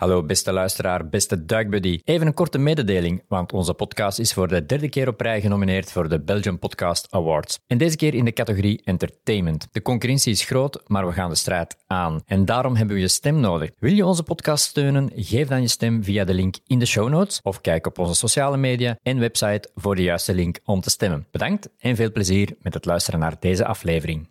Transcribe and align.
Hallo 0.00 0.22
beste 0.22 0.52
luisteraar, 0.52 1.08
beste 1.08 1.44
duikbuddy. 1.44 2.00
Even 2.04 2.26
een 2.26 2.34
korte 2.34 2.58
mededeling, 2.58 3.22
want 3.28 3.52
onze 3.52 3.74
podcast 3.74 4.18
is 4.18 4.32
voor 4.32 4.48
de 4.48 4.66
derde 4.66 4.88
keer 4.88 5.08
op 5.08 5.20
rij 5.20 5.40
genomineerd 5.40 5.92
voor 5.92 6.08
de 6.08 6.20
Belgian 6.20 6.58
Podcast 6.58 7.06
Awards. 7.10 7.58
En 7.66 7.78
deze 7.78 7.96
keer 7.96 8.14
in 8.14 8.24
de 8.24 8.32
categorie 8.32 8.82
Entertainment. 8.84 9.68
De 9.72 9.82
concurrentie 9.82 10.32
is 10.32 10.44
groot, 10.44 10.82
maar 10.86 11.06
we 11.06 11.12
gaan 11.12 11.28
de 11.28 11.34
strijd 11.36 11.76
aan. 11.86 12.22
En 12.26 12.44
daarom 12.44 12.76
hebben 12.76 12.94
we 12.94 13.00
je 13.00 13.08
stem 13.08 13.40
nodig. 13.40 13.70
Wil 13.78 13.92
je 13.92 14.06
onze 14.06 14.22
podcast 14.22 14.64
steunen? 14.64 15.10
Geef 15.14 15.48
dan 15.48 15.60
je 15.60 15.68
stem 15.68 16.04
via 16.04 16.24
de 16.24 16.34
link 16.34 16.56
in 16.66 16.78
de 16.78 16.86
show 16.86 17.08
notes 17.08 17.40
of 17.42 17.60
kijk 17.60 17.86
op 17.86 17.98
onze 17.98 18.14
sociale 18.14 18.56
media 18.56 18.98
en 19.02 19.18
website 19.18 19.70
voor 19.74 19.96
de 19.96 20.02
juiste 20.02 20.34
link 20.34 20.58
om 20.64 20.80
te 20.80 20.90
stemmen. 20.90 21.26
Bedankt 21.30 21.68
en 21.78 21.96
veel 21.96 22.12
plezier 22.12 22.56
met 22.60 22.74
het 22.74 22.84
luisteren 22.84 23.20
naar 23.20 23.36
deze 23.40 23.64
aflevering. 23.64 24.28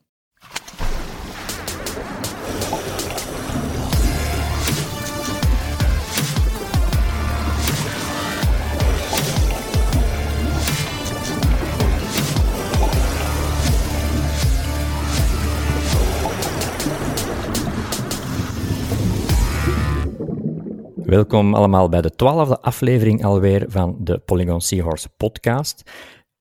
Welkom 21.10 21.54
allemaal 21.54 21.90
bij 21.90 22.02
de 22.02 22.16
twaalfde 22.16 22.60
aflevering 22.60 23.26
alweer 23.26 23.66
van 23.68 23.98
de 24.00 24.20
Polygon 24.20 24.62
Seahorse 24.62 25.10
podcast. 25.10 25.92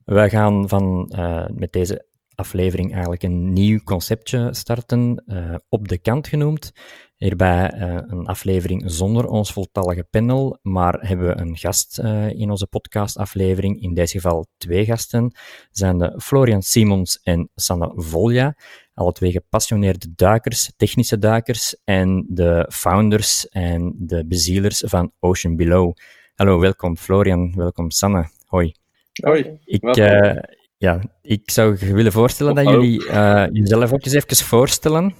Wij 0.05 0.31
gaan 0.31 0.69
van, 0.69 1.13
uh, 1.17 1.45
met 1.55 1.73
deze 1.73 2.07
aflevering 2.35 2.93
eigenlijk 2.93 3.23
een 3.23 3.53
nieuw 3.53 3.79
conceptje 3.85 4.49
starten, 4.55 5.25
uh, 5.27 5.55
op 5.69 5.89
de 5.89 5.99
kant 5.99 6.29
genoemd. 6.29 6.73
Hierbij 7.19 7.75
uh, 7.75 7.99
een 8.07 8.27
aflevering 8.27 8.83
zonder 8.87 9.27
ons 9.27 9.53
voltallige 9.53 10.07
panel, 10.11 10.59
maar 10.63 10.99
hebben 11.01 11.27
we 11.27 11.41
een 11.41 11.57
gast 11.57 11.99
in 12.29 12.51
onze 12.51 12.67
podcastaflevering. 12.67 13.83
In 13.83 13.95
deze 13.95 14.21
geval 14.21 14.47
twee 14.57 14.85
gasten, 14.85 15.33
zijn 15.71 15.99
de 15.99 16.21
Florian 16.23 16.63
Simons 16.63 17.21
en 17.23 17.51
Sanne 17.55 17.93
Volja 17.95 18.57
alle 18.99 19.13
twee 19.13 19.31
gepassioneerde 19.31 20.15
duikers, 20.15 20.73
technische 20.77 21.19
duikers 21.19 21.77
en 21.85 22.27
de 22.29 22.67
founders 22.73 23.49
en 23.49 23.95
de 23.99 24.27
bezielers 24.27 24.83
van 24.87 25.13
Ocean 25.19 25.57
Below. 25.57 25.93
Hallo, 26.35 26.59
welkom 26.59 26.97
Florian, 26.97 27.55
welkom 27.57 27.91
Sanne. 27.91 28.29
Hoi. 28.47 28.75
Hoi. 29.23 29.59
Ik, 29.65 29.97
uh, 29.97 30.37
ja, 30.77 31.03
ik 31.23 31.51
zou 31.51 31.77
willen 31.79 32.13
voorstellen 32.13 32.55
dat 32.55 32.69
jullie 32.69 33.05
uh, 33.05 33.47
jezelf 33.53 33.93
ook 33.93 34.05
eens 34.05 34.15
even 34.15 34.47
voorstellen. 34.47 35.15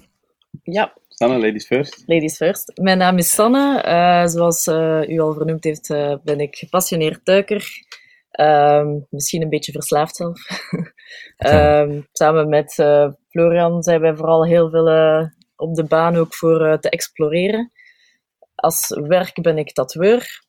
Ja. 0.63 0.97
Sanne, 1.19 1.39
ladies 1.39 1.67
first. 1.67 2.03
Ladies 2.07 2.37
first. 2.37 2.73
Mijn 2.81 2.99
naam 2.99 3.19
is 3.19 3.31
Sanne. 3.31 3.85
Uh, 3.87 4.27
zoals 4.27 4.67
u 5.09 5.19
al 5.19 5.35
vernoemd 5.35 5.65
heeft, 5.65 5.89
ben 6.25 6.41
ik 6.41 6.57
gepassioneerd 6.57 7.25
duiker. 7.25 7.67
Um, 8.41 9.07
misschien 9.11 9.43
een 9.43 9.49
beetje 9.49 9.73
verslaafd 9.73 10.17
zelf. 10.17 10.41
um, 11.53 12.07
samen 12.13 12.49
met 12.49 12.73
Florian 13.29 13.83
zijn 13.83 14.01
wij 14.01 14.17
vooral 14.17 14.47
heel 14.47 14.71
veel 14.71 14.87
op 15.57 15.75
de 15.75 15.85
baan 15.85 16.17
ook 16.17 16.35
voor 16.35 16.79
te 16.81 16.91
exploreren. 16.91 17.73
Als 18.55 18.89
werk 18.89 19.43
ben 19.43 19.59
ik 19.59 19.73
tatoeur. 19.73 20.45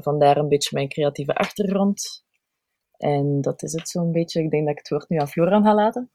vandaar 0.00 0.36
een 0.36 0.48
beetje 0.48 0.76
mijn 0.76 0.88
creatieve 0.88 1.34
achtergrond. 1.34 2.24
En 2.96 3.40
dat 3.40 3.62
is 3.62 3.72
het 3.72 3.88
zo'n 3.88 4.12
beetje. 4.12 4.42
Ik 4.42 4.50
denk 4.50 4.62
dat 4.62 4.72
ik 4.72 4.78
het 4.78 4.88
woord 4.88 5.08
nu 5.08 5.18
aan 5.18 5.28
Florian 5.28 5.64
ga 5.64 5.74
laten. 5.74 6.10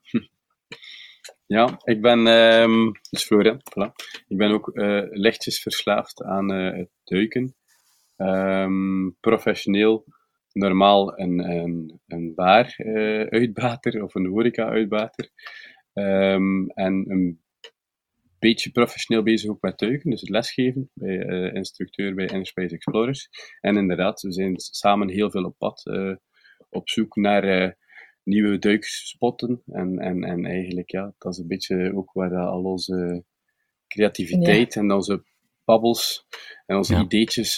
Ja, 1.46 1.80
ik 1.84 2.02
ben, 2.02 2.28
um, 2.28 2.92
dus 3.10 3.24
Florian, 3.24 3.60
voilà. 3.60 3.92
Ik 4.28 4.38
ben 4.38 4.52
ook 4.52 4.72
lichtjes 5.12 5.62
verslaafd 5.62 6.24
aan 6.24 6.50
het 6.50 6.90
duiken. 7.04 7.56
professioneel 9.20 10.06
normaal 10.54 11.20
een, 11.20 11.40
een, 11.40 12.02
een 12.08 12.34
bar-uitbater 12.36 13.96
uh, 13.96 14.04
of 14.04 14.16
een 14.16 14.26
horeca-uitbater. 14.26 15.30
Um, 15.94 16.70
en 16.70 17.06
een 17.08 17.42
beetje 18.40 18.72
professioneel 18.72 19.24
bezig 19.24 19.50
ook 19.50 19.62
met 19.62 19.80
duiken, 19.80 20.10
dus 20.10 20.22
het 20.22 20.30
lesgeven 20.30 20.90
bij 20.94 21.26
uh, 21.26 21.54
instructeur 21.54 22.16
bij 22.16 22.26
Interspace 22.26 22.76
Explorers. 22.76 23.30
En 23.62 23.78
inderdaad, 23.78 24.22
we 24.22 24.32
zijn 24.32 24.54
samen 24.58 25.10
heel 25.10 25.32
veel 25.32 25.44
op 25.44 25.58
pad, 25.58 25.86
uh, 25.86 26.16
op 26.70 26.90
zoek 26.90 27.16
naar 27.16 27.78
nieuwe 28.24 28.60
duikspotten. 28.60 29.62
En, 29.66 30.00
en, 30.00 30.24
en 30.24 30.46
eigenlijk, 30.46 30.92
ja, 30.92 31.14
dat 31.18 31.34
is 31.34 31.38
een 31.38 31.48
beetje 31.48 31.96
ook 31.96 32.12
waar 32.14 32.36
al 32.38 32.64
onze 32.64 33.24
creativiteit 33.88 34.74
ja. 34.74 34.82
en 34.82 34.92
onze 34.92 35.24
babbels 35.66 36.28
en 36.66 36.76
onze 36.76 36.94
ja. 36.94 37.02
ideetjes 37.02 37.56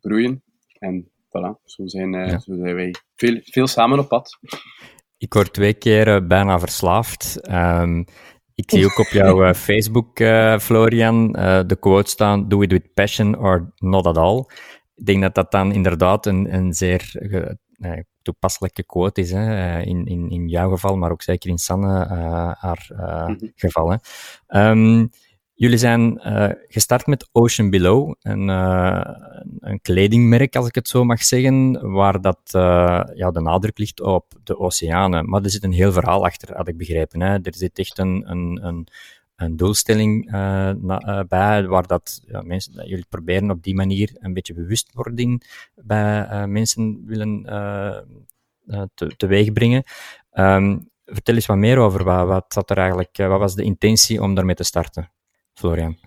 broeien. 0.00 0.42
En 0.78 1.10
voilà, 1.28 1.62
zo 1.64 1.86
zijn, 1.86 2.14
uh, 2.14 2.26
ja. 2.26 2.38
zo 2.38 2.54
zijn 2.56 2.74
wij 2.74 2.94
veel, 3.14 3.40
veel 3.42 3.66
samen 3.66 3.98
op 3.98 4.08
pad. 4.08 4.38
Ik 5.16 5.32
word 5.32 5.52
twee 5.52 5.74
keer 5.74 6.08
uh, 6.08 6.26
bijna 6.26 6.58
verslaafd. 6.58 7.48
Um, 7.50 8.04
ik 8.54 8.70
zie 8.70 8.84
ook 8.84 8.98
op 8.98 9.06
jouw 9.06 9.44
uh, 9.44 9.52
Facebook, 9.68 10.18
Florian, 10.60 11.32
de 11.66 11.76
quote 11.80 12.10
staan: 12.10 12.48
Do 12.48 12.62
it 12.62 12.72
with 12.72 12.94
passion 12.94 13.38
or 13.38 13.72
not 13.76 14.06
at 14.06 14.16
all. 14.16 14.44
Ik 14.94 15.06
denk 15.06 15.22
dat 15.22 15.34
dat 15.34 15.50
dan 15.50 15.72
inderdaad 15.72 16.26
een, 16.26 16.54
een 16.54 16.72
zeer 16.72 17.12
toepasselijke 18.32 18.84
quote 18.84 19.20
is, 19.20 19.30
hè, 19.30 19.80
in, 19.80 20.06
in, 20.06 20.30
in 20.30 20.48
jouw 20.48 20.70
geval, 20.70 20.96
maar 20.96 21.10
ook 21.10 21.22
zeker 21.22 21.50
in 21.50 21.58
Sanne 21.58 22.06
haar 22.58 22.90
mm 22.90 22.98
-hmm. 22.98 23.52
geval. 23.54 23.90
Hè. 23.90 24.70
Um, 24.70 25.10
Jullie 25.58 25.78
zijn 25.78 26.20
uh, 26.26 26.48
gestart 26.68 27.06
met 27.06 27.28
Ocean 27.32 27.70
Below, 27.70 28.14
een, 28.22 28.48
uh, 28.48 29.00
een, 29.60 29.80
kledingmerk, 29.80 30.56
als 30.56 30.66
ik 30.66 30.74
het 30.74 30.88
zo 30.88 31.04
mag 31.04 31.22
zeggen, 31.22 31.90
waar 31.92 32.20
dat, 32.20 32.40
uh, 32.56 33.02
ja, 33.14 33.30
de 33.30 33.40
nadruk 33.40 33.78
ligt 33.78 34.00
op 34.00 34.24
de 34.44 34.58
oceanen. 34.58 35.28
Maar 35.28 35.42
er 35.42 35.50
zit 35.50 35.64
een 35.64 35.72
heel 35.72 35.92
verhaal 35.92 36.24
achter, 36.24 36.56
had 36.56 36.68
ik 36.68 36.76
begrepen. 36.76 37.20
Hè. 37.20 37.32
Er 37.32 37.54
zit 37.54 37.78
echt 37.78 37.98
een, 37.98 38.30
een, 38.30 38.66
een, 38.66 38.86
een 39.38 39.56
doelstelling 39.56 40.30
na, 40.30 41.24
bij, 41.28 41.66
waar 41.66 41.86
dat, 41.86 42.22
ja, 42.26 42.42
mensen, 42.42 42.72
dat 42.72 42.88
jullie 42.88 43.06
proberen 43.08 43.50
op 43.50 43.62
die 43.62 43.74
manier 43.74 44.10
een 44.18 44.32
beetje 44.32 44.54
bewustwording 44.54 45.42
bij 45.74 46.46
mensen 46.46 47.02
willen 47.06 47.42
te, 48.94 49.16
teweeg 49.16 49.52
brengen. 49.52 49.82
Um, 50.32 50.90
vertel 51.04 51.34
eens 51.34 51.46
wat 51.46 51.56
meer 51.56 51.78
over, 51.78 52.04
wat, 52.04 52.26
wat, 52.26 52.44
zat 52.48 52.70
er 52.70 52.78
eigenlijk, 52.78 53.16
wat 53.16 53.38
was 53.38 53.54
de 53.54 53.62
intentie 53.62 54.22
om 54.22 54.34
daarmee 54.34 54.54
te 54.54 54.64
starten? 54.64 55.10
Florian? 55.54 55.98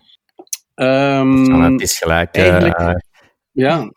Um, 0.75 1.61
het 1.61 1.81
is 1.81 1.97
gelijk. 1.97 2.35
Eigenlijk, 2.35 2.79
uh, 2.79 2.93
ja, 3.51 3.91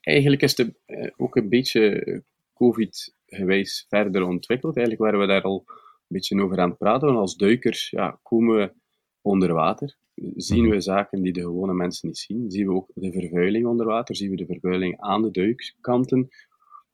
eigenlijk 0.00 0.42
is 0.42 0.56
het 0.56 0.72
ook 1.16 1.36
een 1.36 1.48
beetje 1.48 2.22
COVID-gewijs 2.54 3.86
verder 3.88 4.26
ontwikkeld. 4.26 4.76
Eigenlijk 4.76 5.04
waren 5.04 5.26
we 5.26 5.32
daar 5.32 5.42
al 5.42 5.64
beetje 6.12 6.42
over 6.42 6.58
aan 6.58 6.68
het 6.68 6.78
praten. 6.78 7.06
Want 7.06 7.20
als 7.20 7.36
duikers 7.36 7.90
ja, 7.90 8.18
komen 8.22 8.56
we 8.56 8.72
onder 9.20 9.52
water. 9.52 9.96
Zien 10.36 10.68
we 10.68 10.80
zaken 10.80 11.22
die 11.22 11.32
de 11.32 11.40
gewone 11.40 11.74
mensen 11.74 12.08
niet 12.08 12.18
zien. 12.18 12.50
Zien 12.50 12.66
we 12.66 12.72
ook 12.72 12.90
de 12.94 13.12
vervuiling 13.12 13.66
onder 13.66 13.86
water. 13.86 14.16
Zien 14.16 14.30
we 14.30 14.36
de 14.36 14.46
vervuiling 14.46 15.00
aan 15.00 15.22
de 15.22 15.30
duikkanten. 15.30 16.28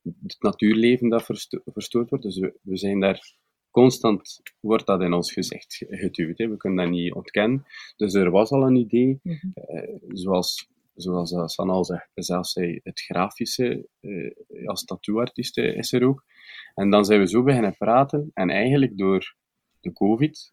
Het 0.02 0.36
natuurleven 0.38 1.08
dat 1.08 1.24
versto 1.24 1.60
verstoord 1.64 2.10
wordt. 2.10 2.24
Dus 2.24 2.38
we, 2.38 2.58
we 2.62 2.76
zijn 2.76 3.00
daar 3.00 3.36
constant 3.70 4.40
wordt 4.60 4.86
dat 4.86 5.02
in 5.02 5.12
ons 5.12 5.32
gezicht 5.32 5.84
geduwd. 5.88 6.38
Hè. 6.38 6.48
We 6.48 6.56
kunnen 6.56 6.84
dat 6.84 6.94
niet 6.94 7.12
ontkennen. 7.12 7.64
Dus 7.96 8.14
er 8.14 8.30
was 8.30 8.50
al 8.50 8.66
een 8.66 8.76
idee, 8.76 9.20
mm 9.22 9.38
-hmm. 9.40 9.52
uh, 9.54 9.98
zoals, 10.08 10.68
zoals 10.94 11.32
uh, 11.32 11.46
San 11.46 11.70
al 11.70 11.84
zegt, 11.84 12.10
zelfs 12.14 12.52
zei, 12.52 12.80
het 12.82 13.00
grafische, 13.00 13.88
uh, 14.00 14.30
als 14.64 14.84
tattooartiest 14.84 15.58
is 15.58 15.92
er 15.92 16.06
ook. 16.06 16.24
En 16.74 16.90
dan 16.90 17.04
zijn 17.04 17.20
we 17.20 17.28
zo 17.28 17.42
beginnen 17.42 17.76
praten, 17.76 18.30
en 18.34 18.50
eigenlijk 18.50 18.98
door 18.98 19.36
de 19.80 19.92
COVID, 19.92 20.52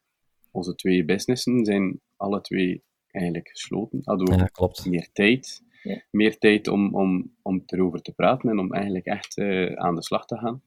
onze 0.52 0.76
twee 0.76 1.06
businessen 1.06 1.66
zijn 1.66 2.00
alle 2.18 2.42
twee 2.42 2.84
eigenlijk 3.12 3.50
gesloten. 3.50 4.00
Hadden 4.04 4.38
ja, 4.38 4.46
klopt. 4.46 4.86
meer 4.86 5.10
tijd. 5.14 5.64
Ja. 5.84 6.04
Meer 6.12 6.38
tijd 6.38 6.68
om, 6.68 6.96
om, 6.96 7.36
om 7.42 7.64
erover 7.66 8.02
te 8.02 8.14
praten 8.14 8.50
en 8.50 8.60
om 8.60 8.74
eigenlijk 8.74 9.06
echt 9.06 9.38
aan 9.76 9.96
de 9.96 10.04
slag 10.04 10.26
te 10.26 10.38
gaan. 10.38 10.62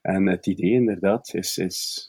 En 0.00 0.26
het 0.26 0.46
idee 0.46 0.70
inderdaad 0.70 1.34
is... 1.34 1.58
is 1.58 2.08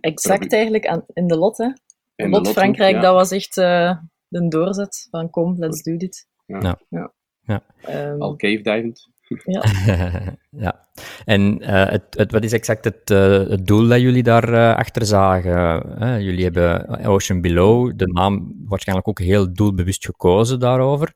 exact 0.00 0.52
eigenlijk 0.52 0.86
aan, 0.86 1.04
in 1.12 1.26
de 1.26 1.36
lot, 1.36 1.58
hè? 1.58 1.70
In 2.14 2.30
lot, 2.30 2.46
lot 2.46 2.54
Frankrijk, 2.54 2.94
ja. 2.94 3.00
dat 3.00 3.14
was 3.14 3.30
echt 3.30 3.56
uh, 3.56 3.98
de 4.28 4.48
doorzet 4.48 5.08
van 5.10 5.30
kom, 5.30 5.58
let's 5.58 5.82
do 5.82 5.96
dit. 5.96 6.28
Ja. 6.46 6.78
ja. 6.88 7.12
ja. 7.40 7.64
Um, 7.88 8.22
Al 8.22 8.36
cave 8.36 8.60
divend. 8.60 9.08
Ja. 9.44 9.64
ja. 10.64 10.88
En 11.24 11.62
uh, 11.62 11.88
het, 11.88 12.02
het, 12.10 12.32
wat 12.32 12.44
is 12.44 12.52
exact 12.52 12.84
het, 12.84 13.10
uh, 13.10 13.48
het 13.48 13.66
doel 13.66 13.88
dat 13.88 14.00
jullie 14.00 14.22
daar 14.22 14.52
uh, 14.52 14.76
achter 14.76 15.06
zagen? 15.06 16.22
jullie 16.22 16.44
hebben 16.44 16.88
Ocean 17.06 17.40
Below, 17.40 17.92
de 17.96 18.06
naam 18.06 18.54
waarschijnlijk 18.68 19.08
ook 19.08 19.18
heel 19.18 19.52
doelbewust 19.52 20.04
gekozen 20.04 20.60
daarover. 20.60 21.12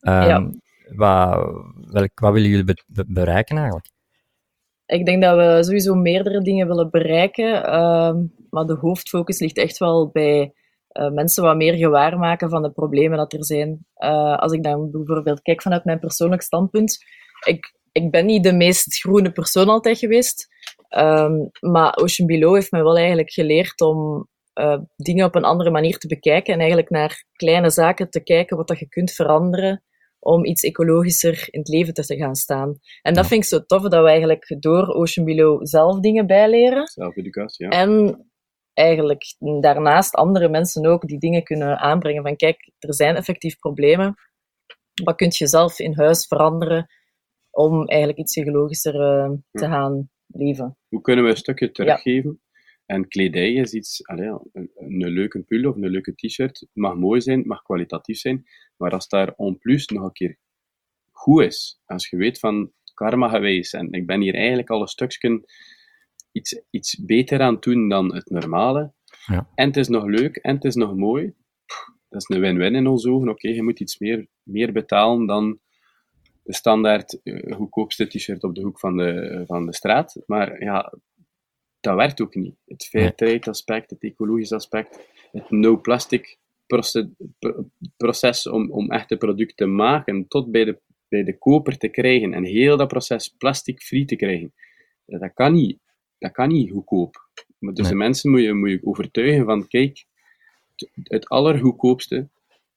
Um, 0.00 0.12
ja. 0.12 0.50
wat, 0.94 1.48
welk, 1.90 2.20
wat 2.20 2.32
willen 2.32 2.48
jullie 2.48 2.64
be 2.64 2.82
be 2.86 3.04
bereiken 3.06 3.56
eigenlijk? 3.56 3.88
Ik 4.86 5.06
denk 5.06 5.22
dat 5.22 5.36
we 5.36 5.64
sowieso 5.64 5.94
meerdere 5.94 6.40
dingen 6.40 6.66
willen 6.66 6.90
bereiken, 6.90 7.64
uh, 7.66 8.14
maar 8.50 8.66
de 8.66 8.76
hoofdfocus 8.80 9.38
ligt 9.38 9.58
echt 9.58 9.78
wel 9.78 10.08
bij 10.08 10.52
uh, 10.92 11.10
mensen 11.10 11.42
wat 11.42 11.56
meer 11.56 11.74
gewaar 11.74 12.18
maken 12.18 12.50
van 12.50 12.62
de 12.62 12.70
problemen 12.70 13.18
dat 13.18 13.32
er 13.32 13.44
zijn. 13.44 13.86
Uh, 13.98 14.36
als 14.36 14.52
ik 14.52 14.62
dan 14.62 14.90
bijvoorbeeld 14.90 15.42
kijk 15.42 15.62
vanuit 15.62 15.84
mijn 15.84 15.98
persoonlijk 15.98 16.42
standpunt, 16.42 17.04
ik, 17.44 17.74
ik 17.92 18.10
ben 18.10 18.26
niet 18.26 18.44
de 18.44 18.52
meest 18.52 19.00
groene 19.00 19.32
persoon 19.32 19.68
altijd 19.68 19.98
geweest, 19.98 20.48
um, 20.98 21.50
maar 21.60 21.96
Ocean 21.96 22.26
Below 22.26 22.54
heeft 22.54 22.70
me 22.70 22.82
wel 22.82 22.96
eigenlijk 22.96 23.32
geleerd 23.32 23.80
om 23.80 24.28
uh, 24.54 24.78
dingen 24.96 25.26
op 25.26 25.34
een 25.34 25.44
andere 25.44 25.70
manier 25.70 25.98
te 25.98 26.06
bekijken 26.06 26.52
en 26.52 26.58
eigenlijk 26.58 26.90
naar 26.90 27.24
kleine 27.32 27.70
zaken 27.70 28.10
te 28.10 28.22
kijken 28.22 28.56
wat 28.56 28.68
dat 28.68 28.78
je 28.78 28.88
kunt 28.88 29.12
veranderen 29.12 29.84
om 30.18 30.44
iets 30.44 30.62
ecologischer 30.62 31.46
in 31.50 31.58
het 31.58 31.68
leven 31.68 31.94
te 31.94 32.16
gaan 32.16 32.34
staan. 32.34 32.78
En 33.02 33.14
dat 33.14 33.26
vind 33.26 33.42
ik 33.42 33.48
zo 33.48 33.64
tof, 33.66 33.82
dat 33.82 34.02
we 34.02 34.08
eigenlijk 34.08 34.56
door 34.58 34.86
Ocean 34.86 35.26
Below 35.26 35.66
zelf 35.66 36.00
dingen 36.00 36.26
bijleren. 36.26 36.86
Zelfeducatie, 36.86 37.66
ja. 37.66 37.70
En 37.70 38.24
eigenlijk 38.72 39.24
daarnaast 39.60 40.14
andere 40.14 40.48
mensen 40.48 40.86
ook 40.86 41.06
die 41.06 41.18
dingen 41.18 41.42
kunnen 41.42 41.78
aanbrengen 41.78 42.22
van 42.22 42.36
kijk, 42.36 42.70
er 42.78 42.94
zijn 42.94 43.16
effectief 43.16 43.58
problemen. 43.58 44.14
Wat 45.04 45.16
kun 45.16 45.32
je 45.32 45.46
zelf 45.46 45.78
in 45.78 45.94
huis 45.94 46.26
veranderen 46.26 46.86
om 47.50 47.86
eigenlijk 47.86 48.18
iets 48.18 48.36
ecologischer 48.36 48.94
uh, 48.94 49.30
te 49.50 49.66
gaan 49.66 50.10
leven? 50.26 50.76
Hoe 50.88 51.00
kunnen 51.00 51.24
we 51.24 51.30
een 51.30 51.36
stukje 51.36 51.70
teruggeven? 51.70 52.40
En 52.86 53.08
kledij 53.08 53.52
is 53.52 53.72
iets, 53.72 54.06
allee, 54.06 54.28
een, 54.52 54.70
een 54.74 55.08
leuke 55.08 55.42
pul 55.42 55.68
of 55.68 55.76
een 55.76 55.88
leuke 55.88 56.14
t-shirt 56.14 56.66
mag 56.72 56.94
mooi 56.94 57.20
zijn, 57.20 57.46
mag 57.46 57.62
kwalitatief 57.62 58.18
zijn, 58.18 58.44
maar 58.76 58.90
als 58.90 59.08
daar 59.08 59.32
on 59.36 59.58
plus 59.58 59.86
nog 59.86 60.02
een 60.02 60.12
keer 60.12 60.38
goed 61.10 61.42
is, 61.42 61.80
als 61.84 62.08
je 62.08 62.16
weet 62.16 62.38
van 62.38 62.72
karma 62.94 63.28
geweest 63.28 63.74
en 63.74 63.92
ik 63.92 64.06
ben 64.06 64.20
hier 64.20 64.34
eigenlijk 64.34 64.70
al 64.70 64.80
een 64.80 64.86
stukje 64.86 65.48
iets, 66.32 66.62
iets 66.70 67.04
beter 67.04 67.40
aan 67.40 67.56
doen 67.60 67.88
dan 67.88 68.14
het 68.14 68.30
normale, 68.30 68.92
ja. 69.26 69.50
en 69.54 69.66
het 69.66 69.76
is 69.76 69.88
nog 69.88 70.04
leuk 70.04 70.36
en 70.36 70.54
het 70.54 70.64
is 70.64 70.74
nog 70.74 70.96
mooi, 70.96 71.34
dat 72.08 72.20
is 72.20 72.36
een 72.36 72.40
win-win 72.40 72.74
in 72.74 72.86
onze 72.86 73.10
ogen. 73.10 73.28
Oké, 73.28 73.48
je 73.48 73.62
moet 73.62 73.80
iets 73.80 73.98
meer, 73.98 74.26
meer 74.42 74.72
betalen 74.72 75.26
dan 75.26 75.60
de 76.50 76.56
standaard 76.56 77.18
uh, 77.24 77.56
goedkoopste 77.56 78.06
t-shirt 78.06 78.44
op 78.44 78.54
de 78.54 78.62
hoek 78.62 78.78
van 78.78 78.96
de, 78.96 79.42
van 79.46 79.66
de 79.66 79.74
straat, 79.74 80.22
maar 80.26 80.62
ja, 80.62 80.94
dat 81.80 81.96
werkt 81.96 82.20
ook 82.20 82.34
niet. 82.34 82.54
Het 82.66 82.84
fairtrade 82.84 83.50
aspect, 83.50 83.90
het 83.90 84.02
ecologisch 84.02 84.52
aspect, 84.52 85.08
het 85.32 85.50
no 85.50 85.80
plastic 85.80 86.38
proces 87.96 88.46
om, 88.46 88.70
om 88.70 88.90
echte 88.90 89.16
producten 89.16 89.56
te 89.56 89.66
maken 89.66 90.28
tot 90.28 90.50
bij 90.50 90.64
de, 90.64 90.78
bij 91.08 91.24
de 91.24 91.38
koper 91.38 91.78
te 91.78 91.88
krijgen 91.88 92.34
en 92.34 92.44
heel 92.44 92.76
dat 92.76 92.88
proces 92.88 93.34
plastic-free 93.38 94.04
te 94.04 94.16
krijgen. 94.16 94.52
Dat 95.06 95.32
kan 95.34 95.52
niet. 95.52 95.78
Dat 96.18 96.32
kan 96.32 96.48
niet 96.48 96.70
goedkoop. 96.70 97.28
Maar 97.58 97.74
dus 97.74 97.88
de 97.88 97.94
mensen 97.94 98.30
moet 98.30 98.40
je, 98.40 98.54
moet 98.54 98.70
je 98.70 98.80
overtuigen 98.84 99.44
van, 99.44 99.68
kijk, 99.68 100.04
het 101.02 101.28
allergoedkoopste, 101.28 102.28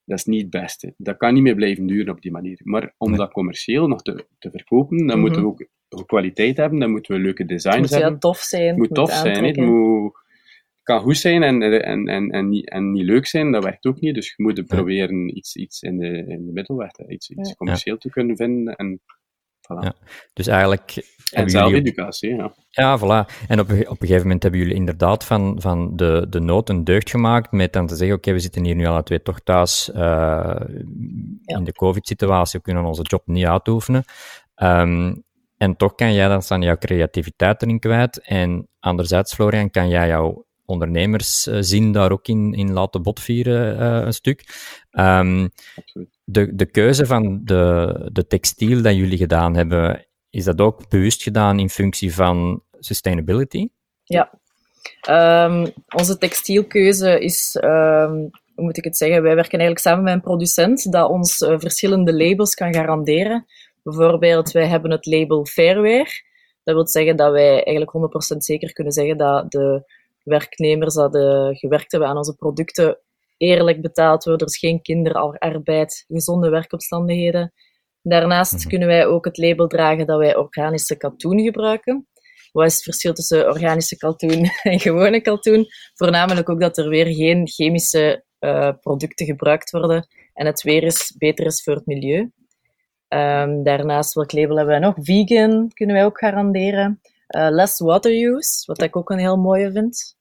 dat 0.06 0.18
is 0.18 0.26
niet 0.26 0.42
het 0.42 0.50
beste. 0.50 0.94
Dat 0.98 1.18
kan 1.18 1.34
niet 1.34 1.44
meer 1.44 1.56
blijven 1.56 1.86
duren 1.86 2.14
op 2.14 2.22
die 2.22 2.32
manier. 2.32 2.60
Maar 2.64 2.94
om 2.98 3.16
dat 3.16 3.32
commercieel 3.32 3.88
nog 3.88 4.02
te, 4.02 4.26
te 4.40 4.52
verkopen, 4.52 5.08
dan 5.08 5.16
mm 5.16 5.22
moeten 5.22 5.42
we 5.42 5.48
ook 5.48 5.68
kwaliteit 6.06 6.58
hebben, 6.58 6.80
dan 6.80 6.92
moeten 6.92 7.16
we 7.16 7.22
leuke 7.22 7.46
designs 7.46 7.76
het 7.76 7.82
moet 7.82 7.90
hebben. 7.90 8.12
Het 8.12 8.24
moet 8.24 8.34
tof 8.34 8.40
zijn. 8.40 8.68
Het 8.68 8.78
moet 8.78 8.94
tof 8.94 9.12
zijn. 9.12 9.44
Het 9.44 9.58
moet, 9.58 10.22
kan 10.84 11.02
goed 11.02 11.18
zijn 11.18 11.44
en, 11.44 11.62
en, 11.62 12.08
en, 12.08 12.30
en, 12.30 12.50
niet, 12.50 12.70
en 12.70 12.92
niet 12.92 13.06
leuk 13.06 13.26
zijn, 13.26 13.52
dat 13.52 13.64
werkt 13.64 13.86
ook 13.86 14.00
niet. 14.00 14.16
Dus 14.16 14.34
je 14.36 14.44
moet 14.44 14.66
proberen 14.66 15.38
iets, 15.38 15.56
iets 15.56 15.82
in, 15.82 15.98
de, 15.98 16.26
in 16.28 16.46
de 16.46 16.52
middelweg, 16.52 16.92
iets, 17.08 17.30
iets 17.30 17.56
commercieel 17.56 17.98
te 17.98 18.10
kunnen 18.10 18.36
vinden. 18.36 18.76
En, 18.76 19.02
voilà. 19.64 19.84
ja. 19.84 19.94
Dus 20.34 20.48
eigenlijk... 20.48 21.12
En 21.32 21.50
zelfeducatie, 21.50 22.36
ja. 22.36 22.54
Ja, 22.70 23.00
voilà. 23.00 23.48
En 23.48 23.60
op, 23.60 23.70
op 23.70 23.72
een 23.72 23.98
gegeven 24.00 24.22
moment 24.22 24.44
hebben 24.44 24.62
jullie 24.62 24.76
inderdaad 24.76 25.24
van, 25.24 25.56
van 25.62 25.96
de, 25.96 26.26
de 26.30 26.40
nood 26.40 26.70
een 26.70 26.84
deugd 26.84 27.10
gemaakt 27.10 27.52
met 27.52 27.74
dan 27.74 27.88
te 27.88 27.96
zeggen, 27.96 28.18
oké, 28.18 28.32
we 28.32 28.40
zitten 28.40 28.64
hier 28.64 28.76
nu 28.76 28.86
alle 28.86 29.04
twee 29.04 29.22
toch 29.22 29.40
thuis 29.40 29.92
uh, 29.96 30.56
in 31.46 31.64
de 31.64 31.74
covid-situatie, 31.74 32.60
we 32.60 32.66
kunnen 32.66 32.86
onze 32.86 33.02
job 33.02 33.22
niet 33.26 33.46
uitoefenen. 33.46 34.04
Um, 34.56 35.24
en 35.58 35.76
toch 35.76 35.96
kan 35.96 36.14
jij 36.14 36.28
dan 36.28 36.42
staan 36.42 36.62
jouw 36.62 36.78
creativiteit 36.78 37.62
erin 37.62 37.80
kwijt. 37.80 38.22
En 38.22 38.68
anderzijds, 38.80 39.34
Florian, 39.34 39.70
kan 39.70 39.90
jij 39.90 40.08
jouw 40.08 40.46
ondernemerszin 40.66 41.92
daar 41.92 42.12
ook 42.12 42.28
in, 42.28 42.54
in 42.54 42.74
laten 42.74 43.02
botvieren 43.02 43.80
uh, 43.80 44.06
een 44.06 44.14
stuk. 44.14 44.44
Um, 44.92 45.50
de, 46.24 46.56
de 46.56 46.66
keuze 46.66 47.06
van 47.06 47.42
de, 47.44 48.10
de 48.12 48.28
textiel 48.28 48.82
dat 48.82 48.96
jullie 48.96 49.18
gedaan 49.18 49.56
hebben, 49.56 50.06
is 50.30 50.44
dat 50.44 50.62
ook 50.62 50.90
bewust 50.90 51.24
gedaan 51.24 51.60
in 51.60 51.70
functie 51.70 52.14
van 52.16 52.64
sustainability? 52.80 53.68
Ja. 54.04 54.32
Um, 55.10 55.72
onze 55.96 56.18
textielkeuze 56.18 57.20
is, 57.20 57.58
um, 57.64 58.30
hoe 58.56 58.64
moet 58.66 58.78
ik 58.78 58.84
het 58.84 58.98
zeggen, 58.98 59.22
wij 59.22 59.36
werken 59.36 59.60
eigenlijk 59.60 59.80
samen 59.80 60.04
met 60.04 60.14
een 60.14 60.22
producent 60.22 60.92
dat 60.92 61.10
ons 61.10 61.42
uh, 61.42 61.60
verschillende 61.60 62.14
labels 62.14 62.54
kan 62.54 62.74
garanderen. 62.74 63.46
Bijvoorbeeld, 63.84 64.52
wij 64.52 64.68
hebben 64.68 64.92
het 64.92 65.06
label 65.06 65.46
Fairwear. 65.46 66.24
Dat 66.64 66.76
wil 66.76 66.88
zeggen 66.88 67.16
dat 67.16 67.32
wij 67.32 67.64
eigenlijk 67.64 67.92
100% 68.36 68.38
zeker 68.38 68.74
kunnen 68.74 68.94
zeggen 68.94 69.18
dat 69.18 69.52
de 69.52 69.84
werknemers 70.24 70.94
dat 70.94 71.14
de, 71.14 71.50
gewerkt 71.54 71.92
hebben 71.92 72.10
aan 72.10 72.18
onze 72.18 72.36
producten 72.36 72.98
eerlijk 73.38 73.82
betaald 73.82 74.24
worden. 74.24 74.48
Er 74.48 74.54
is 74.54 74.60
geen 74.60 74.82
kinderarbeid, 74.82 76.06
gezonde 76.08 76.50
werkomstandigheden. 76.50 77.54
Daarnaast 78.02 78.54
mhm. 78.54 78.68
kunnen 78.68 78.88
wij 78.88 79.06
ook 79.06 79.26
het 79.26 79.38
label 79.38 79.68
dragen 79.68 80.06
dat 80.06 80.18
wij 80.18 80.36
organische 80.36 80.98
katoen 80.98 81.40
gebruiken. 81.40 82.08
Wat 82.52 82.66
is 82.66 82.74
het 82.74 82.84
verschil 82.84 83.14
tussen 83.14 83.48
organische 83.48 83.98
katoen 83.98 84.50
en 84.64 84.80
gewone 84.80 85.22
katoen? 85.22 85.66
Voornamelijk 85.94 86.50
ook 86.50 86.60
dat 86.60 86.78
er 86.78 86.90
weer 86.90 87.06
geen 87.06 87.48
chemische 87.48 88.24
uh, 88.40 88.72
producten 88.82 89.26
gebruikt 89.26 89.72
worden 89.72 90.08
en 90.34 90.46
het 90.46 90.62
weer 90.62 90.84
is, 90.84 91.16
beter 91.18 91.46
is 91.46 91.64
voor 91.64 91.76
het 91.76 91.86
milieu. 91.86 92.32
Um, 93.08 93.64
daarnaast, 93.64 94.14
welk 94.14 94.32
label 94.32 94.56
hebben 94.58 94.80
wij 94.80 94.90
nog? 94.90 94.96
Vegan 95.02 95.72
kunnen 95.74 95.96
wij 95.96 96.06
ook 96.06 96.20
garanderen. 96.20 97.02
Uh, 97.28 97.48
less 97.50 97.80
water 97.80 98.12
use, 98.12 98.64
wat 98.66 98.82
ik 98.82 98.96
ook 98.96 99.10
een 99.10 99.20
heel 99.20 99.38
mooie 99.38 99.72
vind. 99.72 100.16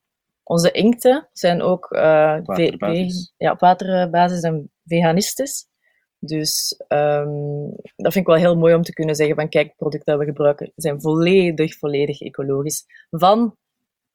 Onze 0.44 0.70
inkten 0.70 1.28
zijn 1.32 1.62
ook 1.62 1.90
uh, 1.90 2.00
waterbasis. 2.42 3.34
ja, 3.36 3.52
op 3.52 3.60
waterbasis 3.60 4.42
en 4.42 4.70
veganistisch. 4.84 5.70
Dus 6.18 6.82
um, 6.88 7.68
dat 7.96 8.12
vind 8.12 8.14
ik 8.14 8.26
wel 8.26 8.36
heel 8.36 8.56
mooi 8.56 8.74
om 8.74 8.82
te 8.82 8.92
kunnen 8.92 9.14
zeggen 9.14 9.34
van 9.36 9.48
kijk, 9.48 9.76
producten 9.76 10.12
dat 10.12 10.22
we 10.22 10.28
gebruiken 10.28 10.72
zijn 10.76 11.00
volledig, 11.00 11.78
volledig 11.78 12.20
ecologisch. 12.20 12.84
Van 13.10 13.56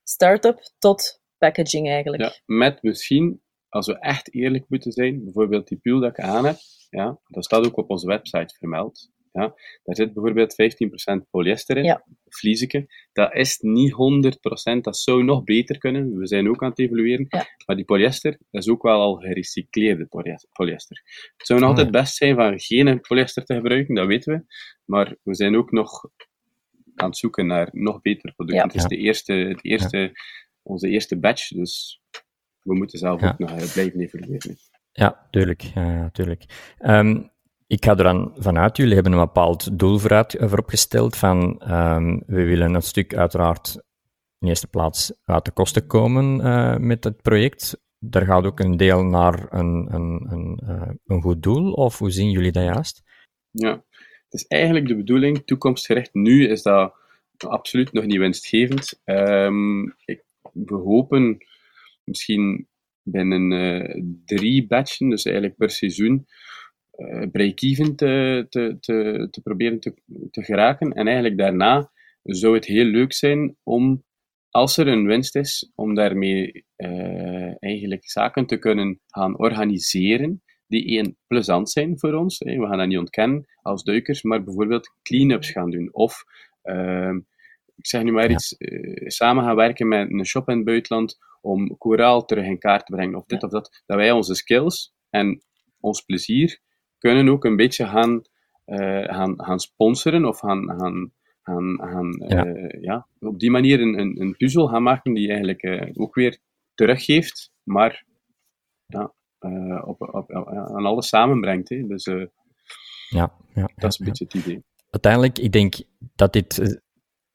start-up 0.04 0.72
tot 0.78 1.22
packaging 1.38 1.88
eigenlijk. 1.88 2.24
Ja, 2.24 2.34
met 2.46 2.82
misschien, 2.82 3.42
als 3.70 3.88
we 3.88 4.00
echt 4.00 4.34
eerlijk 4.34 4.66
moeten 4.68 4.92
zijn, 4.92 5.24
bijvoorbeeld 5.24 5.68
die 5.68 5.78
pul 5.78 6.00
dat 6.00 6.10
ik 6.10 6.20
aan 6.20 6.46
heb, 6.46 6.58
ja, 6.90 7.20
dat 7.28 7.46
staat 7.46 7.66
ook 7.66 7.78
op 7.78 7.90
onze 7.90 8.08
website 8.08 8.56
vermeld. 8.58 9.12
Ja, 9.32 9.54
daar 9.84 9.96
zit 9.96 10.14
bijvoorbeeld 10.14 10.56
15% 11.24 11.30
polyester 11.30 11.78
in, 11.78 11.84
ja. 11.84 12.06
Dat 13.14 13.34
is 13.34 13.58
niet 13.60 13.92
100%, 14.78 14.82
dat 14.82 14.98
zou 14.98 15.24
nog 15.24 15.44
beter 15.44 15.78
kunnen. 15.78 16.18
We 16.18 16.28
zijn 16.28 16.50
ook 16.50 16.64
aan 16.64 16.70
het 16.70 16.80
evalueren. 16.80 17.26
Ja. 17.30 17.46
Maar 17.66 17.76
die 17.76 17.86
polyester, 17.86 18.38
dat 18.52 18.62
is 18.62 18.70
ook 18.70 18.82
wel 18.82 19.00
al 19.00 19.16
gerecycleerde 19.16 20.06
polyester. 20.52 21.02
Het 21.38 21.48
zou 21.48 21.60
nog 21.60 21.70
altijd 21.70 21.92
best 21.92 22.16
zijn 22.16 22.36
van 22.36 22.60
geen 22.60 23.02
polyester 23.02 23.44
te 23.44 23.54
gebruiken, 23.54 23.96
dat 23.96 24.08
weten 24.08 24.34
we. 24.34 24.56
Maar 24.86 25.16
we 25.24 25.36
zijn 25.36 25.56
ook 25.56 25.72
nog 25.72 26.04
aan 26.96 27.10
het 27.10 27.18
zoeken 27.18 27.48
naar 27.48 27.70
nog 27.72 28.02
betere 28.02 28.34
producten. 28.34 28.68
Het 28.68 28.76
is 28.76 28.84
de 28.84 28.98
eerste, 28.98 29.34
het 29.34 29.66
eerste, 29.66 30.12
onze 30.62 30.90
eerste 30.90 31.20
batch, 31.20 31.48
dus 31.48 32.02
we 32.62 32.76
moeten 32.76 33.00
zelf 33.00 33.24
ook 33.24 33.38
nog 33.38 33.52
eh, 33.52 33.72
blijven 33.74 34.00
evalueren. 34.00 34.58
Ja, 34.92 35.28
tuurlijk. 35.32 35.62
Ja, 35.62 36.10
tuurlijk. 36.10 36.74
Um, 36.80 37.32
ik 37.68 37.86
ga 37.86 37.92
er 37.92 38.04
dan 38.04 38.34
vanuit, 38.38 38.78
jullie 38.78 38.94
hebben 38.94 39.12
een 39.12 39.26
bepaald 39.26 39.80
doel 39.80 39.98
vooruit, 39.98 40.36
eh, 40.36 40.48
vooropgesteld 40.48 41.16
van 41.16 41.62
um, 41.72 42.24
we 42.28 42.44
willen 42.44 42.74
een 42.74 42.82
stuk 42.82 43.16
uiteraard 43.16 43.86
in 44.40 44.48
eerste 44.48 44.68
plaats 44.68 45.14
uit 45.24 45.46
de 45.46 45.52
kosten 45.52 45.88
komen 45.88 46.40
uh, 46.40 46.78
met 46.78 47.04
het 47.04 47.22
project. 47.22 47.82
Daar 48.00 48.26
gaat 48.26 48.46
ook 48.46 48.60
een 48.60 48.78
deel 48.78 49.04
naar 49.04 49.48
een, 49.50 49.94
een, 49.94 50.28
een, 50.30 50.62
uh, 50.64 50.90
een 51.06 51.22
goed 51.22 51.44
doel, 51.44 51.72
of 51.72 51.98
hoe 51.98 52.12
zien 52.12 52.32
jullie 52.32 52.52
dat 52.52 52.64
juist? 52.64 53.04
Ja, 53.52 53.72
het 53.72 54.34
is 54.34 54.48
eigenlijk 54.48 54.88
de 54.88 54.96
bedoeling, 54.96 55.46
toekomstgericht 55.46 56.14
nu 56.14 56.48
is 56.48 56.62
dat 56.62 56.94
absoluut 57.38 57.92
nog 57.92 58.06
niet 58.06 58.18
winstgevend. 58.18 59.02
Um, 59.06 59.96
ik, 60.06 60.24
we 60.54 60.76
hopen 60.76 61.38
misschien 62.04 62.68
binnen 63.02 63.52
uh, 63.52 64.04
drie 64.26 64.68
batchen, 64.68 65.10
dus 65.10 65.26
eigenlijk 65.26 65.58
per 65.58 65.70
seizoen, 65.70 66.28
break-even 67.32 67.96
te, 67.96 68.46
te, 68.50 68.78
te, 68.80 69.28
te 69.32 69.42
proberen 69.42 69.80
te, 69.80 69.94
te 70.32 70.44
geraken. 70.44 70.92
En 70.92 71.06
eigenlijk 71.06 71.38
daarna 71.38 71.92
zou 72.24 72.56
het 72.56 72.66
heel 72.66 72.86
leuk 72.86 73.14
zijn 73.14 73.56
om, 73.64 74.04
als 74.50 74.78
er 74.78 74.88
een 74.88 75.06
winst 75.06 75.36
is, 75.36 75.72
om 75.76 75.96
daarmee 75.96 76.66
uh, 76.78 77.64
eigenlijk 77.64 78.10
zaken 78.10 78.46
te 78.46 78.58
kunnen 78.58 79.00
gaan 79.08 79.40
organiseren 79.40 80.42
die 80.68 80.86
één 80.86 81.18
plezant 81.28 81.70
zijn 81.70 82.00
voor 82.00 82.14
ons. 82.14 82.40
Hè. 82.40 82.58
We 82.58 82.68
gaan 82.68 82.78
dat 82.78 82.88
niet 82.88 82.98
ontkennen 82.98 83.46
als 83.62 83.84
duikers, 83.84 84.22
maar 84.22 84.44
bijvoorbeeld 84.44 84.94
clean-ups 85.02 85.52
gaan 85.52 85.70
doen. 85.70 85.94
Of 85.94 86.24
uh, 86.64 87.16
ik 87.76 87.88
zeg 87.88 88.04
nu 88.04 88.12
maar 88.12 88.32
iets, 88.32 88.56
samen 89.06 89.44
gaan 89.44 89.56
werken 89.56 89.88
met 89.88 90.12
een 90.12 90.26
shop 90.26 90.50
in 90.50 90.56
het 90.56 90.66
buitenland 90.66 91.18
om 91.42 91.78
koraal 91.78 92.26
terug 92.26 92.46
in 92.46 92.60
kaart 92.60 92.86
te 92.86 92.96
brengen, 92.96 93.16
of 93.16 93.26
dit 93.26 93.44
of 93.44 93.50
dat, 93.50 93.84
dat 93.86 93.98
wij 93.98 94.12
onze 94.12 94.36
skills 94.36 94.94
en 95.10 95.42
ons 95.80 96.02
plezier 96.02 96.60
kunnen 96.98 97.30
ook 97.30 97.46
een 97.46 97.56
beetje 97.56 97.86
gaan, 97.86 98.22
gaan, 99.06 99.34
gaan 99.44 99.60
sponsoren 99.60 100.26
of 100.26 100.40
gaan, 100.40 100.70
gaan, 100.80 101.12
gaan, 101.42 101.78
gaan 101.82 102.26
ja. 102.28 102.70
ja. 102.82 103.08
op 103.20 103.40
die 103.40 103.52
manier 103.52 103.82
een, 103.82 104.00
een, 104.00 104.22
een 104.22 104.36
puzzel 104.38 104.68
gaan 104.68 104.84
maken 104.84 105.14
die 105.14 105.30
eigenlijk 105.30 105.92
ook 105.94 106.16
weer 106.16 106.40
teruggeeft, 106.74 107.52
maar 107.64 108.06
ja, 108.86 109.14
uh, 109.40 109.88
op, 109.88 110.02
op, 110.02 110.32
aan 110.32 110.86
alles 110.86 111.08
samenbrengt. 111.08 111.70
Hè. 111.70 111.88
Dus 111.88 112.06
ja, 113.10 113.32
ja, 113.54 113.70
dat 113.76 113.92
is 113.92 114.00
een 114.00 114.06
beetje 114.06 114.24
het 114.24 114.34
idee. 114.34 114.64
Uiteindelijk, 114.90 115.38
ik 115.38 115.52
denk 115.52 115.76
dat 116.16 116.34
dit, 116.34 116.60
eh, 116.60 116.76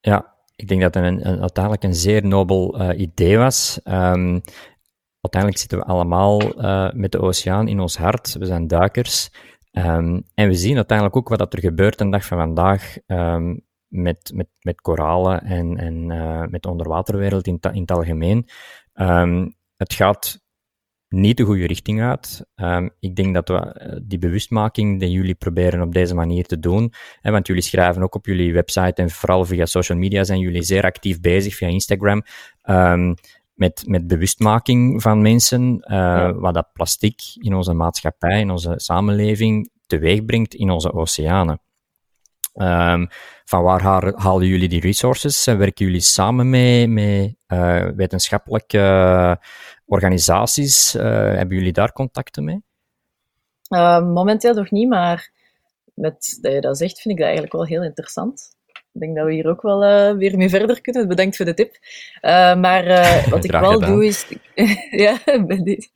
ja, 0.01 0.35
ik 0.57 0.69
denk 0.69 0.81
dat 0.81 0.95
het 0.95 1.05
een, 1.05 1.29
een, 1.29 1.41
uiteindelijk 1.41 1.85
een 1.85 1.95
zeer 1.95 2.27
nobel 2.27 2.93
idee 2.93 3.39
was. 3.39 3.81
Um, 3.85 4.41
uiteindelijk 5.21 5.61
zitten 5.61 5.79
we 5.79 5.85
allemaal 5.85 6.39
met 6.95 7.13
de 7.13 7.21
oceaan 7.21 7.69
in 7.69 7.81
ons 7.81 7.97
hart. 7.97 8.33
We 8.33 8.45
zijn 8.45 8.67
duikers. 8.67 9.31
Um, 9.73 10.23
en 10.35 10.49
we 10.49 10.55
zien 10.55 10.77
uiteindelijk 10.77 11.17
ook 11.17 11.29
wat 11.29 11.39
dat 11.39 11.53
er 11.53 11.61
gebeurt 11.61 12.01
een 12.01 12.11
dag 12.11 12.25
van 12.25 12.39
vandaag 12.39 12.97
um, 13.07 13.61
met, 13.89 14.33
met, 14.35 14.49
met 14.61 14.81
koralen 14.81 15.43
en, 15.43 15.77
en 15.77 16.07
met 16.51 16.63
de 16.63 16.71
onderwaterwereld 16.71 17.47
in, 17.47 17.59
in 17.73 17.81
het 17.81 17.91
algemeen. 17.91 18.49
het 19.77 19.95
gaat 19.95 20.43
niet 21.13 21.37
de 21.37 21.45
goede 21.45 21.67
richting 21.67 22.03
uit. 22.03 22.47
Ik 23.01 23.17
denk 23.17 23.35
dat 23.35 23.49
we 23.49 23.57
eh, 23.57 23.99
die 24.03 24.19
bewustmaking 24.19 25.01
die 25.01 25.11
jullie 25.11 25.35
proberen 25.35 25.83
op 25.83 25.93
deze 25.93 26.15
manier 26.15 26.47
te 26.47 26.59
doen, 26.59 26.93
hè, 27.21 27.31
want 27.31 27.47
jullie 27.47 27.63
schrijven 27.63 28.03
ook 28.03 28.15
op 28.15 28.27
jullie 28.27 28.53
website 28.53 29.03
en 29.03 29.11
vooral 29.11 29.45
via 29.45 29.67
social 29.67 29.99
media 29.99 30.25
zijn 30.25 30.39
jullie 30.39 30.63
zeer 30.63 30.83
actief 30.83 31.21
bezig 31.21 31.55
via 31.55 31.69
Instagram 31.69 32.23
met, 33.63 33.83
met 33.87 34.07
bewustmaking 34.07 35.03
van 35.03 35.23
mensen, 35.23 35.85
uh, 35.87 36.31
wat 36.35 36.55
dat 36.55 36.73
plastic 36.73 37.21
in 37.35 37.55
onze 37.55 37.73
maatschappij, 37.73 38.41
in 38.41 38.51
onze 38.51 38.73
samenleving 38.77 39.71
teweeg 39.87 40.25
brengt 40.25 40.55
in 40.55 40.71
onze 40.71 40.93
oceanen. 40.93 41.61
Um, 42.55 43.09
van 43.45 43.63
waar 43.63 43.83
halen 44.17 44.47
jullie 44.47 44.69
die 44.69 44.81
resources? 44.81 45.45
Werken 45.45 45.87
jullie 45.87 46.01
samen 46.01 46.51
mee 46.51 46.89
met 46.89 47.35
uh, 47.49 47.89
wetenschappelijke 47.97 49.41
organisaties? 49.87 50.95
Uh, 50.95 51.03
hebben 51.13 51.57
jullie 51.57 51.73
daar 51.73 51.93
contacten 51.93 52.45
mee? 52.45 52.63
Momenteel 54.01 54.55
nog 54.55 54.71
niet, 54.71 54.89
maar 54.89 55.31
met 55.95 56.39
dat 56.41 56.53
je 56.53 56.61
dat 56.61 56.79
zegt, 56.79 57.01
vind 57.01 57.15
ik 57.15 57.17
dat 57.17 57.25
eigenlijk 57.25 57.53
wel 57.53 57.67
heel 57.67 57.83
interessant. 57.83 58.57
Ik 58.93 59.01
denk 59.01 59.17
dat 59.17 59.27
we 59.27 59.33
hier 59.33 59.49
ook 59.49 59.63
wel 59.63 59.85
uh, 59.85 60.17
weer 60.17 60.37
mee 60.37 60.49
verder 60.49 60.81
kunnen. 60.81 61.09
Bedankt 61.09 61.37
voor 61.37 61.47
de 61.47 61.55
tip. 61.55 61.79
maar 62.61 62.85
wat 63.31 63.45
ik 63.45 63.51
wel 63.51 63.81
doe 63.81 64.07
is... 64.07 64.27
ja, 65.05 65.19
ben 65.47 65.65
dit. 65.65 65.91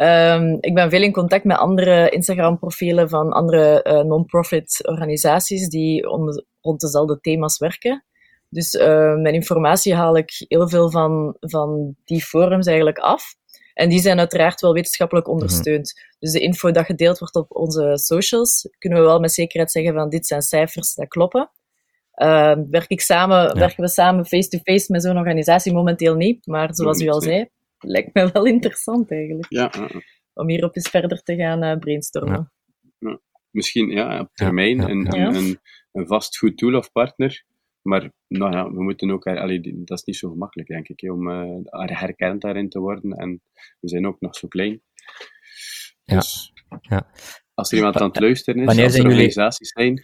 Um, 0.00 0.56
ik 0.60 0.74
ben 0.74 0.90
veel 0.90 1.02
in 1.02 1.12
contact 1.12 1.44
met 1.44 1.56
andere 1.56 2.10
Instagram-profielen 2.10 3.08
van 3.08 3.32
andere 3.32 3.82
non-profit 4.06 4.86
organisaties 4.88 5.68
die 5.68 6.02
rond 6.60 6.80
dezelfde 6.80 7.20
thema's 7.20 7.58
werken. 7.58 8.04
Dus 8.48 8.72
mijn 9.22 9.34
informatie 9.34 9.94
haal 9.94 10.16
ik 10.16 10.44
heel 10.48 10.68
veel 10.68 10.90
van, 10.90 11.36
van 11.40 11.96
die 12.04 12.22
forums 12.22 12.66
eigenlijk 12.66 12.98
af. 12.98 13.36
En 13.78 13.88
die 13.88 14.00
zijn 14.00 14.18
uiteraard 14.18 14.60
wel 14.60 14.72
wetenschappelijk 14.72 15.26
mhm. 15.26 15.34
ondersteund. 15.34 15.92
Dus 16.18 16.32
de 16.32 16.40
info 16.40 16.70
dat 16.70 16.84
gedeeld 16.84 17.18
wordt 17.18 17.34
op 17.34 17.56
onze 17.56 17.92
socials, 17.94 18.68
kunnen 18.78 18.98
we 18.98 19.04
wel 19.04 19.20
met 19.20 19.32
zekerheid 19.32 19.70
zeggen 19.70 19.94
van 19.94 20.08
dit 20.08 20.26
zijn 20.26 20.42
cijfers 20.42 20.94
dat 20.94 21.08
kloppen. 21.08 21.50
Uh, 22.22 22.56
werk 22.70 22.88
ik 22.88 23.00
samen, 23.00 23.58
Werken 23.58 23.82
we 23.82 23.88
samen 23.88 24.26
face-to-face 24.26 24.92
met 24.92 25.02
zo'n 25.02 25.16
organisatie? 25.16 25.72
Momenteel 25.72 26.14
niet, 26.14 26.46
maar 26.46 26.74
zoals 26.74 27.00
u 27.00 27.08
al 27.08 27.20
zei, 27.20 27.48
lijkt 27.78 28.14
me 28.14 28.30
wel 28.32 28.46
interessant 28.46 29.10
eigenlijk. 29.10 29.46
Ja. 29.48 29.70
Om 30.34 30.48
hierop 30.48 30.76
eens 30.76 30.88
verder 30.88 31.22
te 31.22 31.36
gaan 31.36 31.64
uh, 31.64 31.76
brainstormen. 31.78 32.52
Ja. 32.98 33.20
Misschien 33.50 33.90
ja, 33.90 34.20
op 34.20 34.30
termijn 34.32 34.90
een, 34.90 35.14
een, 35.14 35.34
een, 35.34 35.60
een 35.92 36.06
vastgoed 36.06 36.58
tool 36.58 36.74
of 36.74 36.92
partner 36.92 37.46
maar 37.88 38.12
nou 38.26 38.52
ja, 38.52 38.70
we 38.70 38.82
moeten 38.82 39.10
ook, 39.10 39.26
allee, 39.26 39.84
dat 39.84 39.98
is 39.98 40.04
niet 40.04 40.16
zo 40.16 40.30
gemakkelijk, 40.30 40.68
denk 40.68 40.88
ik, 40.88 41.10
om 41.12 41.28
uh, 41.28 41.60
herkend 41.70 42.40
daarin 42.40 42.68
te 42.68 42.78
worden. 42.78 43.12
En 43.12 43.42
we 43.80 43.88
zijn 43.88 44.06
ook 44.06 44.20
nog 44.20 44.36
zo 44.36 44.48
klein. 44.48 44.82
Ja. 46.04 46.14
Dus, 46.14 46.52
ja. 46.80 47.10
Als 47.54 47.70
er 47.70 47.76
iemand 47.76 47.96
aan 47.96 48.08
het 48.08 48.20
luisteren 48.20 48.60
is, 48.60 48.66
Wanneer 48.66 48.84
als 48.84 48.94
er 48.94 49.04
organisaties 49.04 49.68
zijn, 49.68 50.00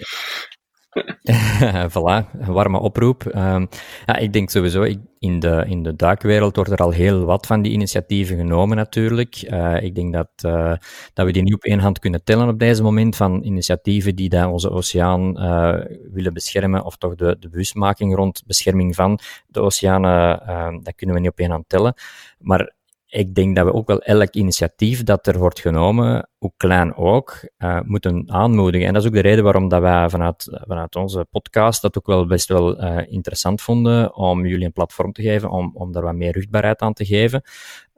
voilà, 1.95 2.31
een 2.39 2.53
warme 2.53 2.79
oproep. 2.79 3.25
Um, 3.25 3.69
ja, 4.07 4.17
ik 4.17 4.33
denk 4.33 4.51
sowieso, 4.51 4.83
in, 5.19 5.39
de, 5.39 5.65
in 5.67 5.83
de 5.83 5.97
duikwereld 5.97 6.57
wordt 6.57 6.71
er 6.71 6.79
al 6.79 6.91
heel 6.91 7.25
wat 7.25 7.47
van 7.47 7.63
die 7.63 7.73
initiatieven 7.73 8.37
genomen 8.37 8.77
natuurlijk. 8.77 9.43
Uh, 9.51 9.83
ik 9.83 9.95
denk 9.95 10.13
dat, 10.13 10.29
uh, 10.47 10.75
dat 11.13 11.27
we 11.27 11.33
die 11.33 11.43
niet 11.43 11.55
op 11.55 11.65
één 11.65 11.79
hand 11.79 11.99
kunnen 11.99 12.25
tellen 12.25 12.49
op 12.49 12.59
deze 12.59 12.83
moment, 12.83 13.17
van 13.17 13.43
initiatieven 13.43 14.17
die 14.17 14.29
daar 14.29 14.51
onze 14.51 14.71
oceaan 14.71 15.45
uh, 15.45 15.85
willen 16.13 16.33
beschermen, 16.33 16.85
of 16.85 16.97
toch 16.97 17.15
de, 17.15 17.37
de 17.41 17.49
bewustmaking 17.49 18.15
rond 18.15 18.43
bescherming 18.47 18.95
van 18.95 19.19
de 19.47 19.61
oceanen, 19.61 20.83
dat 20.83 20.95
kunnen 20.95 21.17
we 21.17 21.23
niet 21.23 21.31
op 21.31 21.39
één 21.39 21.51
hand 21.51 21.69
tellen. 21.69 21.95
Maar 22.39 22.73
ik 23.15 23.35
denk 23.35 23.57
dat 23.57 23.65
we 23.65 23.73
ook 23.73 23.87
wel 23.87 24.03
elk 24.03 24.35
initiatief 24.35 25.03
dat 25.03 25.27
er 25.27 25.39
wordt 25.39 25.61
genomen, 25.61 26.29
hoe 26.39 26.53
klein 26.57 26.97
ook, 26.97 27.49
uh, 27.59 27.81
moeten 27.81 28.31
aanmoedigen. 28.31 28.87
En 28.87 28.93
dat 28.93 29.03
is 29.03 29.09
ook 29.09 29.15
de 29.15 29.21
reden 29.21 29.45
waarom 29.45 29.69
dat 29.69 29.81
wij 29.81 30.09
vanuit, 30.09 30.61
vanuit 30.67 30.97
onze 30.97 31.27
podcast 31.31 31.83
dat 31.83 31.99
ook 31.99 32.07
wel 32.07 32.27
best 32.27 32.49
wel 32.49 32.83
uh, 32.83 32.99
interessant 33.07 33.63
vonden 33.63 34.15
om 34.15 34.47
jullie 34.47 34.65
een 34.65 34.73
platform 34.73 35.13
te 35.13 35.23
geven, 35.23 35.51
om, 35.51 35.71
om 35.75 35.93
daar 35.93 36.03
wat 36.03 36.15
meer 36.15 36.33
rugbaarheid 36.33 36.81
aan 36.81 36.93
te 36.93 37.05
geven. 37.05 37.43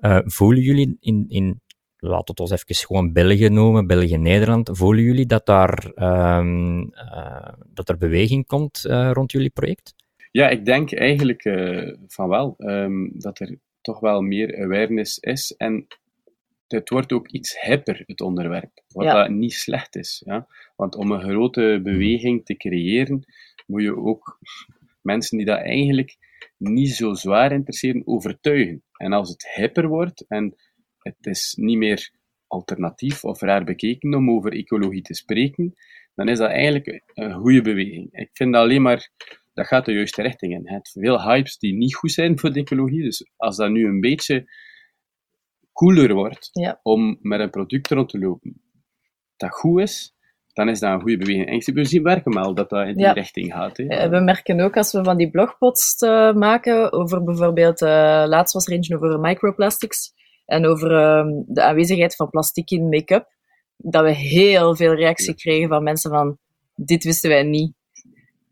Uh, 0.00 0.18
voelen 0.24 0.62
jullie 0.62 0.96
in, 1.00 1.24
in 1.28 1.60
we 1.96 2.14
het 2.14 2.40
ons 2.40 2.50
even 2.50 2.74
gewoon 2.74 3.12
België 3.12 3.48
noemen, 3.48 3.86
België-Nederland, 3.86 4.70
voelen 4.72 5.04
jullie 5.04 5.26
dat, 5.26 5.46
daar, 5.46 5.92
um, 6.38 6.90
dat 7.74 7.88
er 7.88 7.96
beweging 7.96 8.46
komt 8.46 8.80
rond 9.12 9.32
jullie 9.32 9.50
project? 9.50 9.94
Ja, 10.30 10.48
ik 10.48 10.64
denk 10.64 10.92
eigenlijk 10.92 11.42
van 12.06 12.28
wel. 12.28 12.54
Um, 12.58 13.12
dat 13.14 13.38
er 13.38 13.58
toch 13.86 14.00
wel 14.00 14.20
meer 14.20 14.62
awareness 14.62 15.18
is. 15.18 15.54
En 15.56 15.86
het 16.66 16.88
wordt 16.88 17.12
ook 17.12 17.28
iets 17.28 17.60
hipper, 17.60 18.02
het 18.06 18.20
onderwerp. 18.20 18.82
Wat 18.88 19.06
dat 19.06 19.28
niet 19.28 19.52
slecht 19.52 19.96
is. 19.96 20.22
Ja? 20.24 20.46
Want 20.76 20.94
om 20.94 21.10
een 21.10 21.20
grote 21.20 21.80
beweging 21.82 22.44
te 22.44 22.56
creëren, 22.56 23.24
moet 23.66 23.82
je 23.82 23.96
ook 23.96 24.38
mensen 25.02 25.36
die 25.36 25.46
dat 25.46 25.58
eigenlijk 25.58 26.16
niet 26.56 26.90
zo 26.90 27.14
zwaar 27.14 27.52
interesseren, 27.52 28.06
overtuigen. 28.06 28.82
En 28.92 29.12
als 29.12 29.28
het 29.28 29.52
hipper 29.54 29.88
wordt 29.88 30.24
en 30.28 30.54
het 30.98 31.26
is 31.26 31.54
niet 31.58 31.78
meer 31.78 32.10
alternatief 32.46 33.24
of 33.24 33.40
raar 33.40 33.64
bekeken 33.64 34.14
om 34.14 34.30
over 34.30 34.52
ecologie 34.52 35.02
te 35.02 35.14
spreken, 35.14 35.74
dan 36.14 36.28
is 36.28 36.38
dat 36.38 36.50
eigenlijk 36.50 37.02
een 37.14 37.32
goede 37.32 37.62
beweging. 37.62 38.08
Ik 38.12 38.30
vind 38.32 38.52
dat 38.52 38.62
alleen 38.62 38.82
maar 38.82 39.10
dat 39.56 39.66
gaat 39.66 39.84
de 39.84 39.92
juiste 39.92 40.22
richting 40.22 40.52
in. 40.52 40.62
Je 40.62 40.70
hebt 40.70 40.90
veel 40.90 41.22
hypes 41.22 41.58
die 41.58 41.74
niet 41.74 41.94
goed 41.94 42.12
zijn 42.12 42.38
voor 42.38 42.52
de 42.52 42.60
ecologie. 42.60 43.02
Dus 43.02 43.30
als 43.36 43.56
dat 43.56 43.70
nu 43.70 43.86
een 43.86 44.00
beetje 44.00 44.44
cooler 45.72 46.14
wordt 46.14 46.50
om 46.82 47.18
met 47.20 47.40
een 47.40 47.50
product 47.50 47.90
rond 47.90 48.08
te 48.08 48.18
lopen 48.18 48.60
dat 49.36 49.50
goed 49.50 49.80
is, 49.80 50.14
dan 50.52 50.68
is 50.68 50.80
dat 50.80 50.92
een 50.92 51.00
goede 51.00 51.16
beweging. 51.16 51.46
En 51.46 51.74
we 51.74 51.84
zien 51.84 52.02
werken 52.02 52.34
wel 52.34 52.54
dat 52.54 52.70
dat 52.70 52.86
in 52.86 52.96
die 52.96 53.12
richting 53.12 53.52
gaat. 53.52 53.76
Hè. 53.76 53.86
Eh, 53.86 54.10
we 54.10 54.20
merken 54.20 54.60
ook 54.60 54.76
als 54.76 54.92
we 54.92 55.04
van 55.04 55.16
die 55.16 55.30
blogposts 55.30 56.02
uh, 56.02 56.32
maken 56.32 56.92
over 56.92 57.24
bijvoorbeeld, 57.24 57.82
uh, 57.82 57.88
laatst 58.26 58.54
was 58.54 58.66
er 58.66 58.72
eentje 58.72 58.94
over 58.94 59.20
microplastics 59.20 60.12
en 60.44 60.66
over 60.66 60.90
uh, 60.90 61.42
de 61.46 61.62
aanwezigheid 61.62 62.16
van 62.16 62.30
plastic 62.30 62.70
in 62.70 62.88
make-up, 62.88 63.26
dat 63.76 64.04
we 64.04 64.12
heel 64.12 64.76
veel 64.76 64.94
reactie 64.94 65.34
kregen 65.34 65.68
van 65.68 65.82
mensen 65.82 66.10
van, 66.10 66.38
dit 66.74 67.04
wisten 67.04 67.30
wij 67.30 67.42
niet 67.42 67.75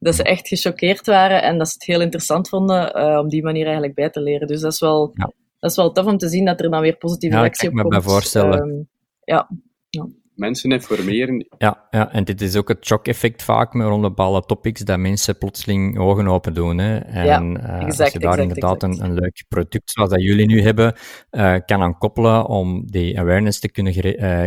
dat 0.05 0.15
ze 0.15 0.23
echt 0.23 0.49
gechoqueerd 0.49 1.07
waren 1.07 1.43
en 1.43 1.59
dat 1.59 1.69
ze 1.69 1.75
het 1.75 1.85
heel 1.85 2.01
interessant 2.01 2.49
vonden 2.49 2.99
uh, 2.99 3.19
om 3.19 3.29
die 3.29 3.43
manier 3.43 3.65
eigenlijk 3.65 3.95
bij 3.95 4.11
te 4.11 4.21
leren. 4.21 4.47
Dus 4.47 4.61
dat 4.61 4.73
is 4.73 4.81
wel, 4.81 5.11
ja. 5.15 5.33
dat 5.59 5.71
is 5.71 5.77
wel 5.77 5.93
tof 5.93 6.07
om 6.07 6.19
te 6.19 6.29
zien 6.29 6.45
dat 6.45 6.61
er 6.61 6.71
dan 6.71 6.81
weer 6.81 6.97
positieve 6.97 7.37
reactie 7.37 7.69
op 7.69 7.75
komt. 7.75 7.93
Ja, 7.93 7.99
ik 7.99 8.05
me 8.05 8.11
voorstellen. 8.11 8.69
Um, 8.69 8.89
ja. 9.25 9.49
ja. 9.91 10.07
Mensen 10.35 10.71
informeren. 10.71 11.47
Ja, 11.59 11.87
ja, 11.91 12.13
en 12.13 12.25
dit 12.25 12.41
is 12.41 12.57
ook 12.57 12.69
het 12.69 12.87
shock-effect 12.87 13.43
vaak 13.43 13.75
met 13.75 13.87
rond 13.87 14.03
bepaalde 14.03 14.41
topics, 14.41 14.81
dat 14.81 14.99
mensen 14.99 15.39
plotseling 15.39 15.99
ogen 15.99 16.29
open 16.29 16.55
doen. 16.55 16.79
Hè. 16.79 16.99
En 16.99 17.25
ja, 17.25 17.41
uh, 17.41 17.83
exact, 17.83 18.01
als 18.01 18.13
je 18.13 18.19
daar 18.19 18.39
exact, 18.39 18.41
inderdaad 18.41 18.83
exact. 18.83 19.01
Een, 19.01 19.11
een 19.11 19.15
leuk 19.15 19.45
product 19.49 19.91
zoals 19.91 20.11
dat 20.11 20.23
jullie 20.23 20.47
nu 20.47 20.63
hebben, 20.63 20.95
uh, 21.31 21.57
kan 21.67 21.83
aan 21.83 21.99
koppelen 21.99 22.47
om 22.47 22.91
die 22.91 23.19
awareness 23.19 23.61
te 23.61 23.71
kunnen 23.71 23.93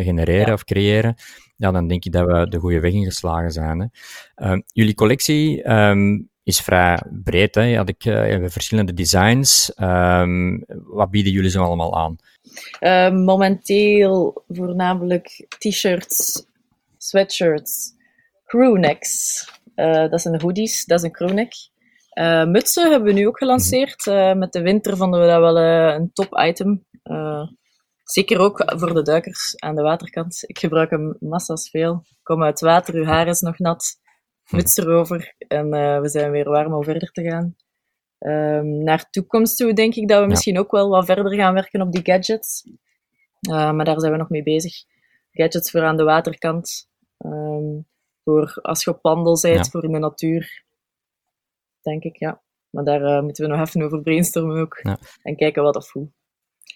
genereren 0.04 0.54
of 0.54 0.64
creëren, 0.64 1.16
ja, 1.58 1.72
dan 1.72 1.88
denk 1.88 2.06
ik 2.06 2.12
dat 2.12 2.26
we 2.26 2.50
de 2.50 2.60
goede 2.60 2.80
weg 2.80 2.94
ingeslagen 2.94 3.52
zijn. 3.52 3.80
Hè. 3.80 3.86
Uh, 4.52 4.60
jullie 4.68 4.94
collectie 4.96 5.72
um, 5.72 6.30
is 6.44 6.62
vrij 6.62 7.02
breed. 7.24 7.56
Hè. 7.56 7.76
Had 7.76 7.90
ik, 7.90 8.06
uh, 8.06 8.46
verschillende 8.48 8.94
designs. 8.94 9.74
Um, 9.82 10.64
wat 10.84 11.12
bieden 11.12 11.32
jullie 11.32 11.50
zo 11.50 11.64
allemaal 11.64 11.98
aan? 11.98 12.16
Uh, 12.80 13.10
momenteel 13.10 14.44
voornamelijk 14.48 15.46
t-shirts, 15.58 16.46
sweatshirts, 16.98 17.94
crewnecks. 18.46 19.46
Uh, 19.76 20.10
dat 20.10 20.22
zijn 20.22 20.42
hoodies, 20.42 20.86
dat 20.86 21.00
is 21.00 21.06
een 21.06 21.12
crewneck. 21.12 21.54
Uh, 22.14 22.46
mutsen 22.46 22.92
hebben 22.92 23.14
we 23.14 23.20
nu 23.20 23.28
ook 23.28 23.38
gelanceerd. 23.38 24.06
Uh, 24.06 24.34
met 24.34 24.54
de 24.54 24.62
winter 24.62 24.98
vonden 24.98 25.20
we 25.20 25.28
dat 25.28 25.40
wel 25.40 25.58
een 25.58 26.12
top 26.14 26.40
item. 26.48 26.86
Zeker 28.12 28.40
ook 28.40 28.64
voor 28.66 28.94
de 28.94 29.02
duikers 29.02 29.60
aan 29.60 29.76
de 29.76 29.82
waterkant. 29.82 30.44
Ik 30.46 30.60
gebruik 30.60 30.90
hem 30.90 31.16
massa's 31.20 31.70
veel. 31.70 32.04
Kom 32.24 32.44
uit 32.44 32.60
water, 32.60 32.96
uw 32.96 33.06
haar 33.06 33.28
is 33.28 33.40
nog 33.40 33.60
nat. 33.60 34.00
Hm. 34.44 34.56
Muts 34.56 34.78
erover 34.78 35.36
en 35.38 35.70
we 36.02 36.10
zijn 36.10 36.32
weer 36.32 36.50
warm 36.50 36.74
om 36.74 36.84
verder 36.84 37.12
te 37.12 37.24
gaan. 37.24 37.56
Um, 38.20 38.84
naar 38.84 39.10
toekomst 39.10 39.58
toe 39.58 39.74
denk 39.74 39.96
ik 39.96 40.08
dat 40.08 40.18
we 40.18 40.24
ja. 40.24 40.30
misschien 40.30 40.60
ook 40.60 40.72
wel 40.72 40.90
wat 40.90 41.06
verder 41.06 41.34
gaan 41.34 41.54
werken 41.54 41.82
op 41.82 41.92
die 41.92 42.06
gadgets. 42.06 42.64
maar 43.50 43.86
daar 43.86 44.00
zijn 44.00 44.12
we 44.12 44.18
nog 44.18 44.30
mee 44.30 44.44
bezig. 44.44 44.74
Gadgets 45.32 45.72
voor 45.72 45.84
aan 45.84 45.98
de 45.98 46.04
waterkant. 46.04 46.90
Um, 47.18 47.88
voor 48.24 48.60
als 48.62 48.84
je 48.84 48.90
op 48.90 49.00
wandel 49.02 49.40
bent, 49.42 49.66
ja. 49.66 49.72
voor 49.72 49.84
in 49.84 49.92
de 49.92 50.00
natuur 50.00 50.66
denk 51.82 52.04
ik, 52.04 52.18
ja. 52.18 52.42
Maar 52.70 52.84
daar 52.84 53.02
uh, 53.02 53.22
moeten 53.22 53.46
we 53.46 53.56
nog 53.56 53.68
even 53.68 53.82
over 53.82 54.02
brainstormen 54.02 54.62
ook. 54.62 54.80
Ja. 54.82 54.98
En 55.22 55.36
kijken 55.36 55.64
wat 55.64 55.76
of 55.76 55.92
hoe. 55.92 56.10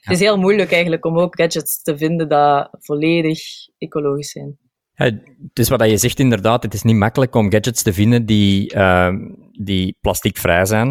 Het 0.02 0.14
is 0.14 0.20
heel 0.20 0.38
moeilijk 0.38 0.72
eigenlijk 0.72 1.06
om 1.06 1.20
ook 1.20 1.36
gadgets 1.36 1.82
te 1.82 1.98
vinden 1.98 2.30
dat 2.30 2.70
volledig 2.72 3.40
ecologisch 3.78 4.32
zijn. 4.32 4.58
Ja, 4.94 5.06
het 5.06 5.60
is 5.60 5.70
wat 5.70 5.90
je 5.90 5.98
zegt 5.98 6.20
inderdaad. 6.20 6.64
Het 6.64 6.74
is 6.74 6.84
niet 6.84 6.96
makkelijk 6.96 7.36
om 7.36 7.52
gadgets 7.52 7.84
te 7.84 7.94
vinden 7.94 8.26
die, 8.26 8.76
uh, 8.76 9.14
die 9.52 9.98
plasticvrij 10.02 10.66
zijn. 10.66 10.90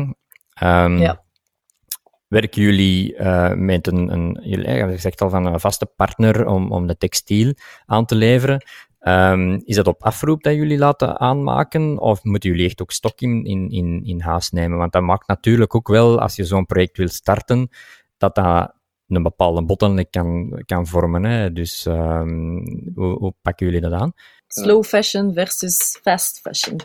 Um, 0.63 0.99
ja. 0.99 1.25
Werken 2.29 2.63
jullie 2.63 3.15
uh, 3.15 3.53
met 3.53 3.87
een, 3.87 4.13
een 4.13 4.41
je 4.43 4.97
zegt 4.99 5.21
al 5.21 5.31
van 5.31 5.47
een 5.47 5.61
vaste 5.61 5.87
partner 5.87 6.47
om, 6.47 6.73
om 6.73 6.87
de 6.87 6.97
textiel 6.97 7.55
aan 7.87 8.07
te 8.07 8.15
leveren? 8.15 8.65
Um, 9.01 9.63
is 9.65 9.77
dat 9.77 9.87
op 9.87 10.03
afroep 10.03 10.43
dat 10.43 10.55
jullie 10.55 10.79
laten 10.79 11.21
aanmaken, 11.21 11.99
of 11.99 12.25
moeten 12.25 12.51
jullie 12.51 12.67
echt 12.67 12.83
ook 12.83 12.93
stok 12.93 13.21
in, 13.21 13.45
in, 13.45 13.71
in, 13.71 14.05
in 14.05 14.21
huis 14.21 14.51
nemen? 14.51 14.79
Want 14.79 14.93
dat 14.93 15.03
maakt 15.03 15.29
natuurlijk 15.29 15.75
ook 15.75 15.89
wel, 15.89 16.21
als 16.21 16.37
je 16.37 16.45
zo'n 16.45 16.67
project 16.67 16.97
wil 16.97 17.09
starten, 17.09 17.69
dat 18.19 18.35
dat 18.35 18.75
een 19.17 19.23
bepaalde 19.23 19.63
bottleneck 19.63 20.11
kan, 20.11 20.63
kan 20.67 20.87
vormen. 20.87 21.25
Hè? 21.25 21.53
Dus 21.53 21.87
um, 21.87 22.93
hoe, 22.95 23.19
hoe, 23.19 23.35
pakken 23.43 23.67
jullie 23.67 23.81
dat 23.81 23.93
aan? 23.93 24.13
Slow 24.47 24.85
fashion 24.85 25.35
versus 25.35 25.99
fast 26.03 26.41
fashion. 26.41 26.81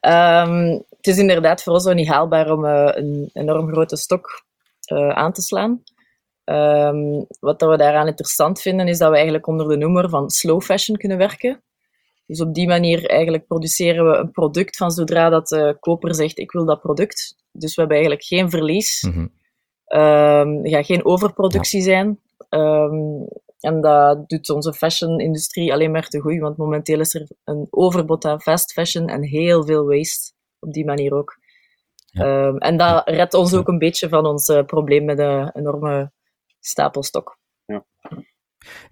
Um, 0.00 0.84
het 0.96 1.06
is 1.06 1.18
inderdaad 1.18 1.62
voor 1.62 1.72
ons 1.72 1.84
niet 1.84 2.08
haalbaar 2.08 2.52
om 2.52 2.64
uh, 2.64 2.90
een 2.92 3.30
enorm 3.32 3.68
grote 3.72 3.96
stok 3.96 4.44
uh, 4.92 5.08
aan 5.08 5.32
te 5.32 5.42
slaan. 5.42 5.82
Um, 6.44 7.26
wat 7.40 7.58
dat 7.58 7.70
we 7.70 7.76
daaraan 7.76 8.06
interessant 8.06 8.60
vinden, 8.60 8.88
is 8.88 8.98
dat 8.98 9.08
we 9.08 9.14
eigenlijk 9.14 9.46
onder 9.46 9.68
de 9.68 9.76
noemer 9.76 10.08
van 10.08 10.30
slow 10.30 10.62
fashion 10.62 10.96
kunnen 10.96 11.18
werken. 11.18 11.62
Dus 12.26 12.40
op 12.40 12.54
die 12.54 12.66
manier 12.66 13.06
eigenlijk 13.06 13.46
produceren 13.46 14.10
we 14.10 14.16
een 14.16 14.30
product 14.30 14.76
van 14.76 14.90
zodra 14.90 15.28
dat 15.28 15.48
de 15.48 15.76
koper 15.80 16.14
zegt, 16.14 16.38
ik 16.38 16.52
wil 16.52 16.64
dat 16.64 16.80
product. 16.80 17.36
Dus 17.52 17.74
we 17.74 17.80
hebben 17.80 17.96
eigenlijk 17.96 18.26
geen 18.26 18.50
verlies. 18.50 19.02
Mm 19.02 19.12
-hmm. 19.12 19.32
Um, 19.86 20.64
er 20.64 20.70
gaat 20.70 20.86
geen 20.86 21.04
overproductie 21.04 21.78
ja. 21.78 21.84
zijn. 21.84 22.20
Um, 22.48 23.26
en 23.60 23.80
dat 23.80 24.28
doet 24.28 24.50
onze 24.50 24.72
fashion-industrie 24.72 25.72
alleen 25.72 25.90
maar 25.90 26.08
te 26.08 26.20
goed, 26.20 26.38
want 26.38 26.56
momenteel 26.56 27.00
is 27.00 27.14
er 27.14 27.28
een 27.44 27.66
overbod 27.70 28.24
aan 28.24 28.40
fast 28.40 28.72
fashion 28.72 29.08
en 29.08 29.22
heel 29.22 29.64
veel 29.64 29.86
waste 29.86 30.32
op 30.58 30.72
die 30.72 30.84
manier 30.84 31.14
ook. 31.14 31.38
Ja. 32.06 32.46
Um, 32.46 32.58
en 32.58 32.76
dat 32.76 33.08
redt 33.08 33.34
ons 33.34 33.54
ook 33.54 33.68
een 33.68 33.78
beetje 33.78 34.08
van 34.08 34.26
ons 34.26 34.48
uh, 34.48 34.64
probleem 34.64 35.04
met 35.04 35.16
de 35.16 35.50
enorme 35.54 36.12
stapelstok. 36.60 37.38
Ja. 37.64 37.84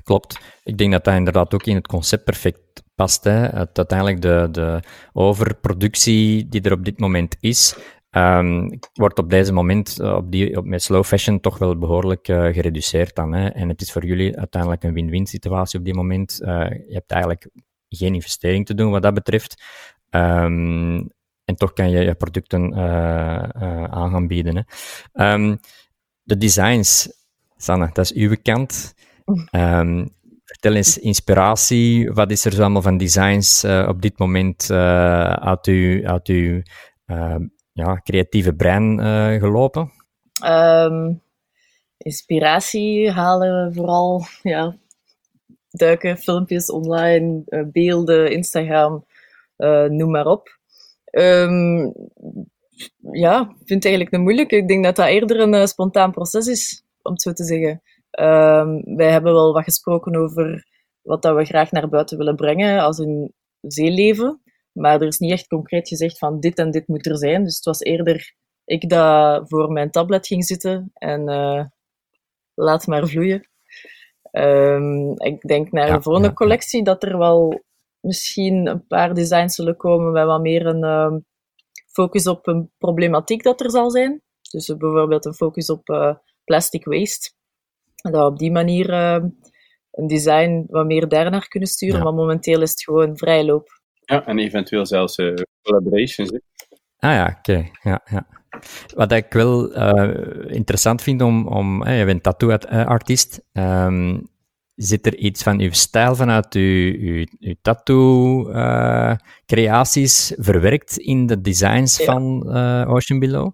Klopt. 0.03 0.39
Ik 0.65 0.79
denk 0.79 0.93
dat 0.93 1.05
dat 1.05 1.15
inderdaad 1.15 1.55
ook 1.55 1.65
in 1.65 1.75
het 1.75 1.87
concept 1.87 2.25
perfect 2.25 2.83
past. 2.95 3.25
Hè. 3.25 3.33
Het, 3.33 3.79
uiteindelijk 3.79 4.21
de, 4.21 4.49
de 4.51 4.81
overproductie 5.13 6.49
die 6.49 6.63
er 6.63 6.73
op 6.73 6.85
dit 6.85 6.99
moment 6.99 7.37
is, 7.41 7.77
um, 8.16 8.78
wordt 8.92 9.19
op 9.19 9.31
deze 9.31 9.52
moment 9.52 9.99
uh, 10.00 10.14
op 10.14 10.31
die, 10.31 10.57
op, 10.57 10.64
met 10.64 10.83
slow 10.83 11.04
fashion 11.04 11.40
toch 11.40 11.59
wel 11.59 11.78
behoorlijk 11.78 12.28
uh, 12.28 12.45
gereduceerd 12.45 13.14
dan. 13.14 13.33
Hè. 13.33 13.49
En 13.49 13.69
het 13.69 13.81
is 13.81 13.92
voor 13.92 14.04
jullie 14.04 14.38
uiteindelijk 14.38 14.83
een 14.83 14.95
win-win 14.95 15.26
situatie 15.26 15.78
op 15.78 15.85
dit 15.85 15.95
moment. 15.95 16.40
Uh, 16.42 16.49
je 16.69 16.95
hebt 16.95 17.11
eigenlijk 17.11 17.49
geen 17.88 18.14
investering 18.14 18.66
te 18.66 18.75
doen 18.75 18.90
wat 18.90 19.02
dat 19.02 19.14
betreft. 19.14 19.62
Um, 20.11 21.11
en 21.45 21.54
toch 21.56 21.73
kan 21.73 21.91
je 21.91 22.04
je 22.04 22.15
producten 22.15 22.75
aan 23.91 24.10
gaan 24.10 24.26
bieden. 24.26 24.67
Hè. 25.13 25.32
Um, 25.32 25.58
de 26.23 26.37
designs, 26.37 27.13
Sanne, 27.56 27.91
dat 27.93 28.04
is 28.04 28.13
uw 28.13 28.37
kant. 28.43 28.95
Vertel 30.45 30.75
eens 30.75 30.99
inspiratie. 30.99 32.13
Wat 32.13 32.30
is 32.30 32.45
er 32.45 32.52
zo 32.52 32.60
allemaal 32.60 32.82
van 32.82 32.97
designs 32.97 33.65
op 33.65 34.02
dit 34.02 34.19
moment 34.19 34.71
uit 34.71 35.69
uit 36.04 36.26
uw 36.26 36.63
ja, 37.73 38.00
creatieve 38.02 38.54
brein 38.54 38.99
gelopen? 39.41 39.93
Um, 40.45 41.23
inspiratie 41.97 43.11
halen 43.11 43.67
we 43.67 43.75
vooral 43.75 44.25
ja, 44.43 44.76
duiken, 45.71 46.17
filmpjes 46.17 46.71
online, 46.71 47.43
beelden, 47.73 48.30
Instagram, 48.30 49.06
noem 49.89 50.11
maar 50.11 50.26
op. 50.26 50.58
Um, 51.11 51.95
ja, 53.13 53.41
ik 53.41 53.56
vind 53.56 53.69
het 53.69 53.85
eigenlijk 53.85 54.13
een 54.13 54.23
moeilijke. 54.23 54.56
Ik 54.56 54.69
denk 54.69 54.85
dat 54.85 54.97
dat 54.97 55.06
eerder 55.06 55.41
een 55.41 55.69
spontaan 55.69 56.13
proces 56.13 56.47
is 56.47 56.85
om 57.02 57.13
het 57.13 57.23
zo 57.23 57.32
te 57.32 57.45
zeggen. 57.45 57.82
Um, 58.21 58.97
wij 58.97 59.11
hebben 59.11 59.32
wel 59.32 59.52
wat 59.52 59.65
gesproken 59.65 60.17
over 60.17 60.67
wat 61.02 61.23
dat 61.23 61.37
we 61.37 61.45
graag 61.45 61.71
naar 61.71 61.89
buiten 61.89 62.19
willen 62.19 62.37
brengen 62.37 62.80
als 62.80 62.99
een 62.99 63.32
zeeleven. 63.61 64.43
Maar 64.73 65.00
er 65.00 65.06
is 65.06 65.19
niet 65.19 65.32
echt 65.32 65.47
concreet 65.47 65.89
gezegd 65.89 66.19
van 66.19 66.41
dit 66.41 66.58
en 66.58 66.71
dit 66.71 66.89
moet 66.89 67.06
er 67.06 67.17
zijn. 67.17 67.45
Dus 67.45 67.56
het 67.56 67.65
was 67.65 67.80
eerder 67.80 68.35
ik 68.65 68.89
dat 68.89 69.49
voor 69.49 69.73
mijn 69.73 69.91
tablet 69.91 70.26
ging 70.26 70.45
zitten 70.45 70.91
en 70.95 71.28
uh, 71.28 71.65
laat 72.54 72.87
maar 72.87 73.06
vloeien. 73.06 73.49
Um, 74.32 75.21
ik 75.21 75.41
denk 75.41 75.73
naar 75.73 75.87
ja, 75.87 75.97
de 75.97 76.02
volgende 76.02 76.28
ja, 76.28 76.35
collectie 76.35 76.85
dat 76.85 77.02
er 77.02 77.19
wel 77.19 77.65
misschien 78.00 78.67
een 78.67 78.87
paar 78.87 79.15
designs 79.15 79.54
zullen 79.54 79.76
komen 79.76 80.13
met 80.13 80.25
wat 80.25 80.41
meer 80.41 80.67
een 80.67 80.85
uh, 80.85 81.17
focus 81.87 82.26
op 82.26 82.47
een 82.47 82.71
problematiek 82.78 83.43
dat 83.43 83.61
er 83.61 83.71
zal 83.71 83.91
zijn. 83.91 84.23
Dus 84.50 84.67
bijvoorbeeld 84.67 85.25
een 85.25 85.35
focus 85.35 85.71
op 85.71 85.89
uh, 85.89 86.15
plastic 86.45 86.85
waste. 86.85 87.32
Dat 87.95 88.13
we 88.13 88.25
op 88.25 88.39
die 88.39 88.52
manier 88.52 88.91
uh, 88.91 89.25
een 89.91 90.06
design 90.06 90.65
wat 90.69 90.87
meer 90.87 91.08
daarnaar 91.08 91.49
kunnen 91.49 91.69
sturen, 91.69 91.97
ja. 91.97 92.04
maar 92.04 92.15
momenteel 92.15 92.63
is 92.63 92.71
het 92.71 92.82
gewoon 92.82 93.17
vrij 93.17 93.45
loop. 93.45 93.81
Ja, 94.04 94.26
en 94.26 94.38
eventueel 94.38 94.86
zelfs 94.86 95.19
uh, 95.19 95.34
collaborations. 95.62 96.30
Hè. 96.30 96.38
Ah 96.99 97.15
ja, 97.15 97.36
oké. 97.38 97.50
Okay. 97.50 97.71
Ja, 97.82 98.02
ja. 98.10 98.26
Wat 98.95 99.12
ik 99.12 99.32
wel 99.32 99.76
uh, 99.76 100.10
interessant 100.47 101.02
vind 101.02 101.23
om, 101.23 101.47
om 101.47 101.88
je 101.88 102.04
bent 102.04 102.23
tattoo-artiest, 102.23 103.41
um, 103.52 104.30
zit 104.75 105.06
er 105.06 105.17
iets 105.17 105.43
van 105.43 105.60
uw 105.60 105.73
stijl 105.73 106.15
vanuit 106.15 106.54
uw, 106.54 106.95
uw, 106.99 107.26
uw 107.41 107.54
tattoo-creaties 107.62 110.34
verwerkt 110.36 110.97
in 110.97 111.26
de 111.26 111.41
designs 111.41 111.97
ja. 111.97 112.04
van 112.04 112.49
Ocean 112.86 113.19
Below? 113.19 113.52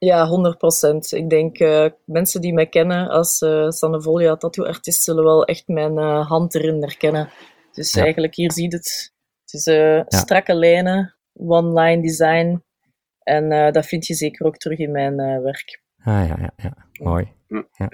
Ja, 0.00 0.28
100%. 0.28 1.18
Ik 1.18 1.30
denk 1.30 1.58
uh, 1.58 1.86
mensen 2.04 2.40
die 2.40 2.52
mij 2.52 2.66
kennen 2.66 3.08
als 3.08 3.40
uh, 3.40 3.68
Sanne 3.68 4.02
Volia 4.02 4.36
tattoo-artiest 4.36 5.02
zullen 5.02 5.24
wel 5.24 5.44
echt 5.44 5.68
mijn 5.68 5.98
uh, 5.98 6.28
hand 6.28 6.54
erin 6.54 6.82
herkennen. 6.82 7.30
Dus 7.72 7.92
ja. 7.92 8.02
eigenlijk 8.02 8.34
hier 8.34 8.52
ziet 8.52 8.72
het. 8.72 9.12
Ja. 9.50 10.04
strakke 10.08 10.54
lijnen, 10.54 11.16
one-line 11.32 12.02
design. 12.02 12.64
En 13.22 13.72
dat 13.72 13.86
vind 13.86 14.06
je 14.06 14.14
zeker 14.14 14.46
ook 14.46 14.56
terug 14.56 14.78
in 14.78 14.90
mijn 14.90 15.16
werk. 15.42 15.82
Ah 15.98 16.26
ja, 16.28 16.36
ja, 16.40 16.52
ja. 16.56 16.76
mooi. 16.92 17.32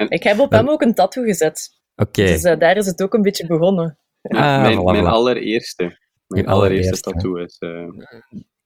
Ik 0.08 0.22
heb 0.22 0.38
op 0.38 0.50
hem 0.50 0.68
ook 0.68 0.82
een 0.82 0.94
tattoo 0.94 1.24
gezet. 1.24 1.70
Oké. 1.96 2.20
Okay. 2.20 2.32
Dus 2.32 2.42
daar 2.42 2.76
is 2.76 2.86
het 2.86 3.02
ook 3.02 3.14
een 3.14 3.22
beetje 3.22 3.46
begonnen. 3.46 3.98
Ah, 4.22 4.62
mijn, 4.62 4.84
mijn 4.84 5.06
allereerste. 5.06 5.98
Mijn 6.26 6.46
allereerste 6.46 7.00
tattoo 7.00 7.36
is 7.36 7.58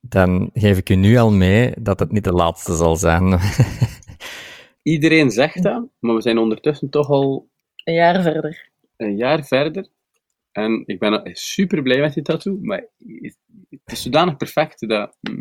dan 0.01 0.51
geef 0.53 0.79
ik 0.79 0.89
u 0.89 0.95
nu 0.95 1.17
al 1.17 1.31
mee 1.31 1.73
dat 1.79 1.99
het 1.99 2.13
niet 2.13 2.25
de 2.25 2.33
laatste 2.33 2.75
zal 2.75 2.97
zijn. 2.97 3.25
Iedereen 4.83 5.31
zegt 5.31 5.63
dat, 5.63 5.89
maar 5.99 6.15
we 6.15 6.21
zijn 6.23 6.39
ondertussen 6.39 6.91
toch 6.91 7.09
al... 7.09 7.49
Een 7.85 7.95
jaar 7.95 8.23
verder. 8.23 8.69
Een 8.97 9.17
jaar 9.17 9.45
verder. 9.45 9.89
En 10.53 10.83
ik 10.87 10.99
ben 10.99 11.21
super 11.33 11.83
blij 11.83 12.01
met 12.01 12.15
die 12.15 12.23
tattoo, 12.23 12.59
maar 12.63 12.87
het 13.69 13.81
is 13.85 14.03
zodanig 14.03 14.37
perfect 14.37 14.89
dat... 14.89 15.17
Hm, 15.21 15.41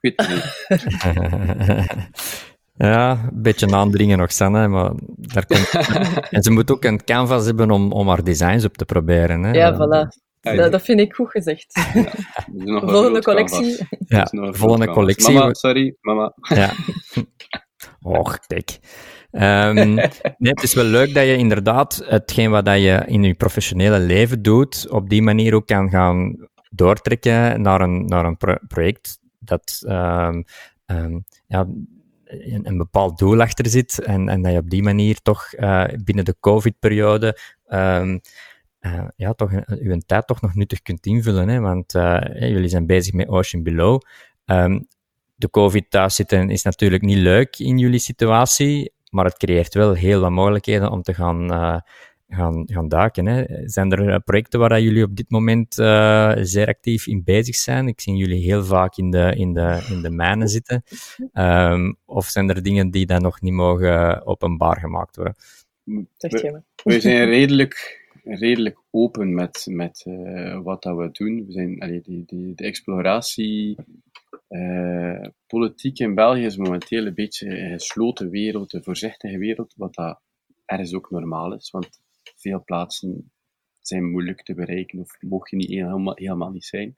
weet 0.00 0.26
het 0.26 0.28
niet. 0.28 2.02
Ja, 2.76 3.10
een 3.10 3.42
beetje 3.42 3.72
aandringen 3.72 4.18
nog, 4.18 4.32
Sanne, 4.32 4.68
maar 4.68 4.92
daar 5.06 5.46
komt... 5.46 5.70
en 6.30 6.42
ze 6.42 6.50
moet 6.50 6.70
ook 6.70 6.84
een 6.84 7.04
canvas 7.04 7.46
hebben 7.46 7.70
om, 7.70 7.92
om 7.92 8.08
haar 8.08 8.24
designs 8.24 8.64
op 8.64 8.76
te 8.76 8.84
proberen. 8.84 9.42
Hè. 9.42 9.52
Ja, 9.52 9.74
voilà. 9.74 10.22
Dat, 10.40 10.72
dat, 10.72 10.82
vind 10.82 11.00
ik 11.00 11.14
goed 11.14 11.30
gezegd. 11.30 11.66
Ja, 12.54 12.80
volgende 12.80 13.22
collectie. 13.22 13.86
Ja, 14.06 14.28
volgende 14.30 14.86
collectie. 14.90 15.34
Mama, 15.34 15.54
sorry, 15.54 15.96
mama. 16.00 16.34
Ja. 16.40 16.72
Och, 18.18 18.38
kijk. 18.46 18.78
Um, 19.34 19.94
nee, 20.38 20.52
het 20.52 20.62
is 20.62 20.74
wel 20.74 20.84
leuk 20.84 21.14
dat 21.14 21.24
je 21.24 21.36
inderdaad 21.36 22.04
hetgeen 22.04 22.50
wat 22.50 22.66
je 22.66 23.02
in 23.06 23.22
je 23.22 23.34
professionele 23.34 23.98
leven 23.98 24.42
doet, 24.42 24.90
op 24.90 25.08
die 25.08 25.22
manier 25.22 25.54
ook 25.54 25.66
kan 25.66 25.90
gaan 25.90 26.48
doortrekken 26.70 27.60
naar 27.60 27.80
een, 27.80 28.06
naar 28.06 28.24
een 28.24 28.36
pro 28.36 28.56
project 28.68 29.18
dat 29.38 29.82
um, 29.86 30.44
ehm, 30.86 31.18
ja, 31.46 31.66
een, 32.24 32.68
een, 32.68 32.76
bepaald 32.76 33.18
doel 33.18 33.40
achter 33.40 33.66
zit 33.68 33.98
en, 33.98 34.28
en 34.28 34.42
dat 34.42 34.52
je 34.52 34.58
op 34.58 34.70
die 34.70 34.82
manier 34.82 35.20
toch 35.22 35.48
binnen 36.04 36.24
de 36.24 36.36
COVID-periode 36.40 37.38
uh, 38.86 39.04
ja, 39.16 39.32
toch 39.32 39.50
uw 39.66 39.98
tijd 40.06 40.26
toch 40.26 40.40
nog 40.40 40.54
nuttig 40.54 40.82
kunt 40.82 41.06
invullen. 41.06 41.48
Hè? 41.48 41.60
Want 41.60 41.94
uh, 41.94 42.20
jullie 42.38 42.68
zijn 42.68 42.86
bezig 42.86 43.12
met 43.12 43.28
Ocean 43.28 43.62
Below. 43.62 44.00
Um, 44.46 44.86
de 45.34 45.50
COVID 45.50 45.90
thuis 45.90 46.14
zitten 46.14 46.50
is 46.50 46.62
natuurlijk 46.62 47.02
niet 47.02 47.18
leuk 47.18 47.58
in 47.58 47.78
jullie 47.78 47.98
situatie, 47.98 48.92
maar 49.14 49.24
het 49.24 49.36
creëert 49.36 49.74
wel 49.74 49.92
heel 49.92 50.20
wat 50.20 50.30
mogelijkheden 50.30 50.90
om 50.90 51.02
te 51.02 51.14
gaan, 51.14 51.52
uh, 51.52 51.78
gaan, 52.28 52.62
gaan 52.66 52.88
duiken. 52.88 53.26
Hè? 53.26 53.68
Zijn 53.68 53.92
er 53.92 54.20
projecten 54.20 54.60
waar 54.60 54.80
jullie 54.80 55.04
op 55.04 55.16
dit 55.16 55.30
moment 55.30 55.74
zeer 56.48 56.66
actief 56.66 57.06
in 57.06 57.24
bezig 57.24 57.54
zijn? 57.54 57.88
Ik 57.88 58.00
zie 58.00 58.16
jullie 58.16 58.42
heel 58.42 58.64
vaak 58.64 58.96
in 58.96 59.10
de, 59.10 59.34
in 59.36 59.52
de, 59.52 59.86
in 59.90 60.02
de 60.02 60.10
mijnen 60.10 60.48
zitten. 60.48 60.82
Um, 61.32 61.96
of 62.04 62.26
zijn 62.26 62.48
er 62.48 62.62
dingen 62.62 62.90
die 62.90 63.06
dan 63.06 63.22
nog 63.22 63.40
niet 63.40 63.52
mogen 63.52 64.26
openbaar 64.26 64.80
gemaakt 64.80 65.16
worden? 65.16 65.34
We, 65.84 66.62
we 66.84 67.00
zijn 67.00 67.28
redelijk 67.28 68.02
redelijk 68.24 68.78
open 68.90 69.34
met, 69.34 69.66
met 69.70 70.04
uh, 70.08 70.60
wat 70.62 70.82
dat 70.82 70.96
we 70.96 71.08
doen. 71.12 71.44
We 71.46 71.52
zijn, 71.52 71.80
allee, 71.80 72.00
die, 72.00 72.24
die, 72.26 72.54
de 72.54 72.64
exploratie 72.64 73.76
uh, 74.54 75.28
politiek 75.46 75.98
in 75.98 76.14
België 76.14 76.44
is 76.44 76.56
momenteel 76.56 77.06
een 77.06 77.14
beetje 77.14 77.58
een 77.58 77.70
gesloten 77.70 78.30
wereld, 78.30 78.72
een 78.72 78.84
voorzichtige 78.84 79.38
wereld, 79.38 79.74
wat 79.76 79.94
dat 79.94 80.20
ergens 80.64 80.94
ook 80.94 81.10
normaal 81.10 81.54
is, 81.54 81.70
want 81.70 82.00
veel 82.36 82.64
plaatsen 82.64 83.32
zijn 83.80 84.10
moeilijk 84.10 84.42
te 84.42 84.54
bereiken 84.54 84.98
of 84.98 85.16
mogen 85.20 85.58
niet 85.58 85.68
helemaal, 85.68 86.14
helemaal 86.16 86.50
niet 86.50 86.64
zijn. 86.64 86.96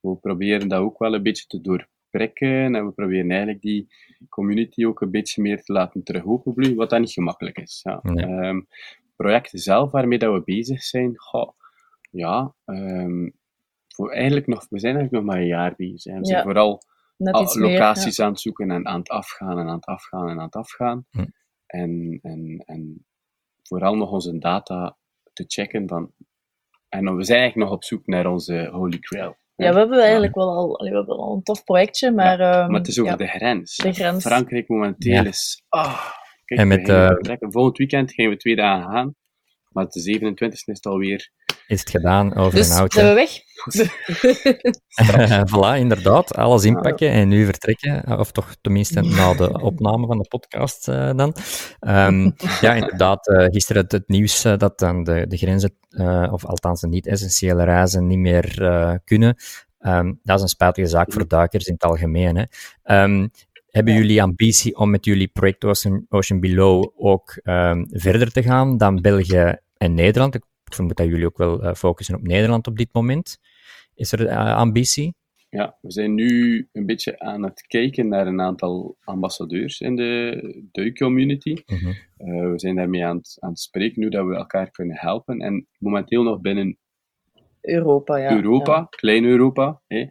We 0.00 0.16
proberen 0.16 0.68
dat 0.68 0.80
ook 0.80 0.98
wel 0.98 1.14
een 1.14 1.22
beetje 1.22 1.46
te 1.46 1.60
doorprikken 1.60 2.74
en 2.74 2.86
we 2.86 2.92
proberen 2.92 3.30
eigenlijk 3.30 3.60
die 3.60 3.88
community 4.28 4.84
ook 4.84 5.00
een 5.00 5.10
beetje 5.10 5.42
meer 5.42 5.62
te 5.62 5.72
laten 5.72 6.02
terug 6.02 6.24
openbloeien, 6.24 6.76
wat 6.76 6.90
dat 6.90 7.00
niet 7.00 7.12
gemakkelijk 7.12 7.58
is. 7.58 7.80
Ja. 7.82 8.00
Nee. 8.02 8.48
Um, 8.48 8.66
project 9.16 9.50
zelf 9.52 9.90
waarmee 9.90 10.18
dat 10.18 10.34
we 10.34 10.42
bezig 10.44 10.82
zijn, 10.82 11.18
goh, 11.18 11.50
ja, 12.10 12.54
um, 12.64 13.32
voor 13.96 14.10
eigenlijk 14.10 14.46
nog, 14.46 14.66
we 14.68 14.78
zijn 14.78 14.96
eigenlijk 14.96 15.24
nog 15.24 15.34
maar 15.34 15.42
een 15.42 15.48
jaar 15.48 15.74
bezig. 15.76 16.18
We 16.18 16.26
zijn 16.26 16.42
vooral 16.42 16.82
locaties 17.16 18.20
aan 18.20 18.30
het 18.30 18.40
zoeken 18.40 18.70
en 18.70 18.86
aan 18.86 18.98
het 18.98 19.08
afgaan 19.08 19.58
en 19.58 19.68
aan 19.68 19.74
het 19.74 19.86
afgaan 19.86 20.28
en 20.28 20.38
aan 20.38 20.44
het 20.44 20.54
afgaan. 20.54 21.06
Hm. 21.10 21.26
En, 21.66 22.18
en, 22.22 22.62
en 22.66 23.06
vooral 23.62 23.94
nog 23.94 24.10
onze 24.10 24.38
data 24.38 24.96
te 25.32 25.44
checken 25.46 25.88
van, 25.88 26.12
en 26.88 27.16
we 27.16 27.24
zijn 27.24 27.38
eigenlijk 27.38 27.68
nog 27.68 27.78
op 27.78 27.84
zoek 27.84 28.06
naar 28.06 28.26
onze 28.26 28.68
Holy 28.72 28.98
Grail. 29.00 29.36
Ja, 29.54 29.72
we 29.72 29.78
hebben 29.78 30.00
eigenlijk 30.00 30.34
wel 30.34 30.48
al, 30.48 30.72
we 30.72 30.94
hebben 30.94 31.16
al 31.16 31.34
een 31.34 31.42
tof 31.42 31.64
projectje, 31.64 32.10
maar... 32.10 32.40
Ja, 32.40 32.66
maar 32.66 32.78
het 32.78 32.88
is 32.88 33.00
over 33.00 33.16
de 33.16 33.26
grens. 33.26 33.76
De 33.76 33.92
grens. 33.92 34.24
Frankrijk 34.24 34.68
momenteel 34.68 35.24
is... 35.24 35.62
Oh, 35.68 36.10
Kijk, 36.44 36.60
en 36.60 36.68
met, 36.68 36.88
uh, 36.88 37.10
Volgend 37.38 37.78
weekend 37.78 38.12
gaan 38.12 38.28
we 38.28 38.36
twee 38.36 38.56
dagen 38.56 38.90
gaan. 38.90 39.14
Maar 39.68 39.86
de 39.88 40.00
27 40.00 40.58
e 40.58 40.70
is 40.70 40.76
het 40.76 40.86
alweer. 40.86 41.30
Is 41.66 41.80
het 41.80 41.90
gedaan 41.90 42.34
over 42.34 42.58
dus 42.58 42.68
een 42.68 42.76
auto? 42.76 43.00
zijn 43.00 43.08
we 43.08 43.14
weg? 43.14 43.44
voilà, 45.50 45.78
inderdaad. 45.78 46.34
Alles 46.34 46.64
inpakken 46.64 47.10
en 47.10 47.28
nu 47.28 47.44
vertrekken. 47.44 48.18
Of 48.18 48.32
toch 48.32 48.56
tenminste 48.60 49.00
na 49.00 49.34
de 49.34 49.60
opname 49.70 50.06
van 50.06 50.18
de 50.18 50.28
podcast 50.28 50.88
uh, 50.88 51.14
dan. 51.14 51.34
Um, 51.80 52.34
ja, 52.60 52.74
inderdaad. 52.74 53.28
Uh, 53.28 53.44
gisteren 53.44 53.82
het, 53.82 53.92
het 53.92 54.08
nieuws 54.08 54.44
uh, 54.44 54.56
dat 54.56 54.78
dan 54.78 55.04
de, 55.04 55.26
de 55.28 55.36
grenzen, 55.36 55.78
of 56.30 56.44
althans 56.44 56.80
de 56.80 56.88
niet-essentiële 56.88 57.64
reizen, 57.64 58.06
niet 58.06 58.18
meer 58.18 59.00
kunnen. 59.04 59.36
Um, 59.80 60.20
dat 60.22 60.36
is 60.36 60.42
een 60.42 60.48
spijtige 60.48 60.86
zaak 60.86 61.12
voor 61.12 61.28
duikers 61.28 61.66
in 61.66 61.74
het 61.74 61.84
algemeen. 61.84 62.36
Hè. 62.36 63.02
Um, 63.02 63.30
hebben 63.70 63.94
jullie 63.94 64.22
ambitie 64.22 64.76
om 64.76 64.90
met 64.90 65.04
jullie 65.04 65.28
project 65.28 65.64
Ocean, 65.64 66.06
Ocean 66.08 66.40
Below 66.40 66.92
ook 66.96 67.40
verder 67.90 68.32
te 68.32 68.42
gaan 68.42 68.76
dan 68.76 69.00
België 69.00 69.56
en 69.76 69.94
Nederland? 69.94 70.38
Ik 70.66 70.74
vermoed 70.74 70.96
dat 70.96 71.06
jullie 71.06 71.26
ook 71.26 71.38
wel 71.38 71.64
uh, 71.64 71.74
focussen 71.74 72.14
op 72.14 72.22
Nederland 72.22 72.66
op 72.66 72.76
dit 72.76 72.88
moment. 72.92 73.38
Is 73.94 74.12
er 74.12 74.20
uh, 74.20 74.56
ambitie? 74.56 75.14
Ja, 75.48 75.78
we 75.80 75.92
zijn 75.92 76.14
nu 76.14 76.68
een 76.72 76.86
beetje 76.86 77.18
aan 77.18 77.42
het 77.42 77.66
kijken 77.66 78.08
naar 78.08 78.26
een 78.26 78.40
aantal 78.40 78.96
ambassadeurs 79.04 79.80
in 79.80 79.96
de 79.96 80.68
duikcommunity. 80.72 81.62
Mm 81.66 81.76
-hmm. 81.76 81.94
uh, 82.18 82.50
we 82.50 82.58
zijn 82.58 82.76
daarmee 82.76 83.04
aan 83.04 83.16
het, 83.16 83.36
aan 83.40 83.50
het 83.50 83.60
spreken 83.60 84.02
hoe 84.02 84.10
dat 84.10 84.26
we 84.26 84.34
elkaar 84.34 84.70
kunnen 84.70 84.96
helpen. 84.96 85.40
En 85.40 85.66
momenteel 85.78 86.22
nog 86.22 86.40
binnen 86.40 86.78
Europa, 87.60 88.16
ja. 88.16 88.30
Europa, 88.30 88.76
ja. 88.76 88.86
klein 88.90 89.24
Europa. 89.24 89.80
Hè. 89.86 90.06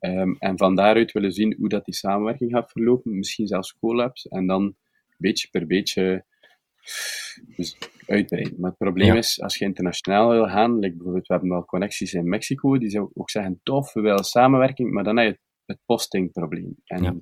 Um, 0.00 0.36
en 0.38 0.58
van 0.58 0.74
daaruit 0.74 1.12
willen 1.12 1.32
zien 1.32 1.56
hoe 1.58 1.68
dat 1.68 1.84
die 1.84 1.94
samenwerking 1.94 2.50
gaat 2.52 2.70
verlopen, 2.70 3.18
misschien 3.18 3.46
zelfs 3.46 3.78
collabs, 3.78 4.28
en 4.28 4.46
dan 4.46 4.76
beetje 5.16 5.48
per 5.50 5.66
beetje 5.66 6.24
dus 7.56 7.78
uitbreiden. 8.08 8.54
Maar 8.58 8.70
het 8.70 8.78
probleem 8.78 9.12
ja. 9.12 9.14
is, 9.14 9.40
als 9.42 9.56
je 9.56 9.64
internationaal 9.64 10.30
wil 10.30 10.48
gaan, 10.48 10.78
like 10.78 10.94
bijvoorbeeld, 10.96 11.26
we 11.26 11.32
hebben 11.32 11.50
wel 11.50 11.64
connecties 11.64 12.12
in 12.12 12.28
Mexico, 12.28 12.78
die 12.78 12.90
zou 12.90 13.10
ook 13.14 13.30
zeggen, 13.30 13.60
tof, 13.62 13.92
we 13.92 14.00
willen 14.00 14.24
samenwerking, 14.24 14.92
maar 14.92 15.04
dan 15.04 15.16
heb 15.16 15.26
je 15.28 15.40
het 15.66 15.78
postingprobleem. 15.84 16.76
En, 16.84 17.02
ja. 17.02 17.14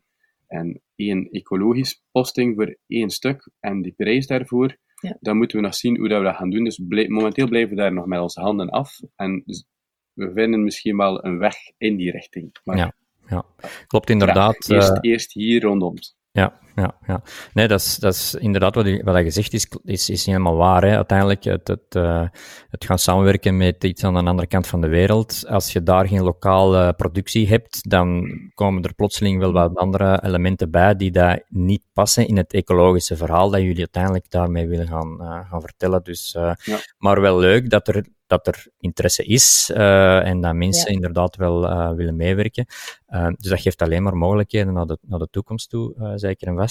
en 0.47 0.83
één 0.95 1.29
ecologisch 1.31 2.03
posting 2.11 2.55
voor 2.55 2.79
één 2.87 3.11
stuk, 3.11 3.51
en 3.61 3.83
die 3.83 3.93
prijs 3.93 4.27
daarvoor, 4.27 4.77
ja. 5.01 5.17
dan 5.21 5.37
moeten 5.37 5.57
we 5.57 5.63
nog 5.63 5.75
zien 5.75 5.97
hoe 5.99 6.09
dat 6.09 6.19
we 6.19 6.25
dat 6.25 6.37
gaan 6.37 6.51
doen. 6.51 6.65
Dus 6.65 6.81
blij, 6.89 7.09
momenteel 7.09 7.49
blijven 7.49 7.71
we 7.71 7.77
daar 7.77 7.93
nog 7.93 8.07
met 8.07 8.21
onze 8.21 8.41
handen 8.41 8.69
af, 8.69 9.01
en 9.17 9.43
dus 9.47 9.67
we 10.13 10.33
vinden 10.33 10.65
misschien 10.65 10.97
wel 10.97 11.25
een 11.25 11.39
weg 11.39 11.57
in 11.79 11.97
die 11.97 12.11
richting. 12.11 12.57
Maar, 12.65 12.77
ja, 12.77 12.93
ja, 13.29 13.45
klopt 13.87 14.11
inderdaad. 14.11 14.67
Ja, 14.67 14.75
eerst, 14.75 14.91
uh, 14.91 14.99
eerst 15.01 15.33
hier 15.33 15.63
rondom. 15.63 15.95
Ja, 16.31 16.61
ja, 16.77 16.95
ja. 17.07 17.23
Nee, 17.53 17.69
dat 17.69 17.81
is, 17.81 17.97
dat 17.97 18.15
is 18.15 18.35
inderdaad 18.35 18.75
wat, 18.75 18.87
je, 18.87 19.03
wat 19.05 19.17
je 19.17 19.31
zegt, 19.31 19.53
is, 19.53 19.69
is, 19.85 20.11
is 20.11 20.27
helemaal 20.27 20.57
waar. 20.57 20.85
Hè. 20.85 20.97
Uiteindelijk, 20.97 21.45
het, 21.45 21.69
het, 21.69 21.95
uh, 21.97 22.29
het 22.71 22.85
gaan 22.85 22.99
samenwerken 22.99 23.57
met 23.57 23.85
iets 23.85 24.05
aan 24.05 24.15
de 24.15 24.19
andere 24.19 24.49
kant 24.49 24.67
van 24.67 24.81
de 24.81 24.89
wereld. 24.89 25.45
Als 25.49 25.73
je 25.73 25.83
daar 25.83 26.09
geen 26.09 26.23
lokale 26.23 26.93
productie 26.93 27.49
hebt, 27.49 27.91
dan 27.91 28.27
komen 28.55 28.83
er 28.83 28.95
plotseling 28.95 29.39
wel 29.39 29.53
wat 29.53 29.77
andere 29.77 30.23
elementen 30.25 30.71
bij 30.71 30.97
die 30.97 31.11
daar 31.11 31.43
niet 31.49 31.83
passen 31.93 32.29
in 32.29 32.37
het 32.37 32.53
ecologische 32.53 33.17
verhaal 33.17 33.51
dat 33.51 33.61
jullie 33.61 33.79
uiteindelijk 33.79 34.31
daarmee 34.31 34.69
willen 34.69 34.87
gaan, 34.87 35.19
uh, 35.21 35.51
gaan 35.51 35.61
vertellen. 35.61 36.03
Dus, 36.03 36.35
uh, 36.39 36.53
ja. 36.63 36.79
Maar 36.99 37.21
wel 37.21 37.39
leuk 37.39 37.71
dat 37.71 37.89
er 37.89 38.05
dat 38.27 38.47
er 38.47 38.67
interesse 38.79 39.25
is 39.25 39.71
uh, 39.75 40.27
en 40.27 40.41
dat 40.41 40.55
mensen 40.55 40.91
ja. 40.91 40.95
inderdaad 40.95 41.37
wel 41.37 41.65
uh, 41.65 41.93
willen 41.93 42.17
meewerken. 42.17 42.67
Uh, 43.09 43.27
dus 43.27 43.51
dat 43.51 43.61
geeft 43.61 43.83
alleen 43.83 44.03
maar 44.03 44.17
mogelijkheden 44.17 44.73
naar 44.73 44.87
de, 44.87 44.99
naar 45.01 45.19
de 45.19 45.29
toekomst 45.31 45.71
toe, 45.71 46.13
zeker 46.15 46.49
en 46.49 46.57
vast. 46.57 46.66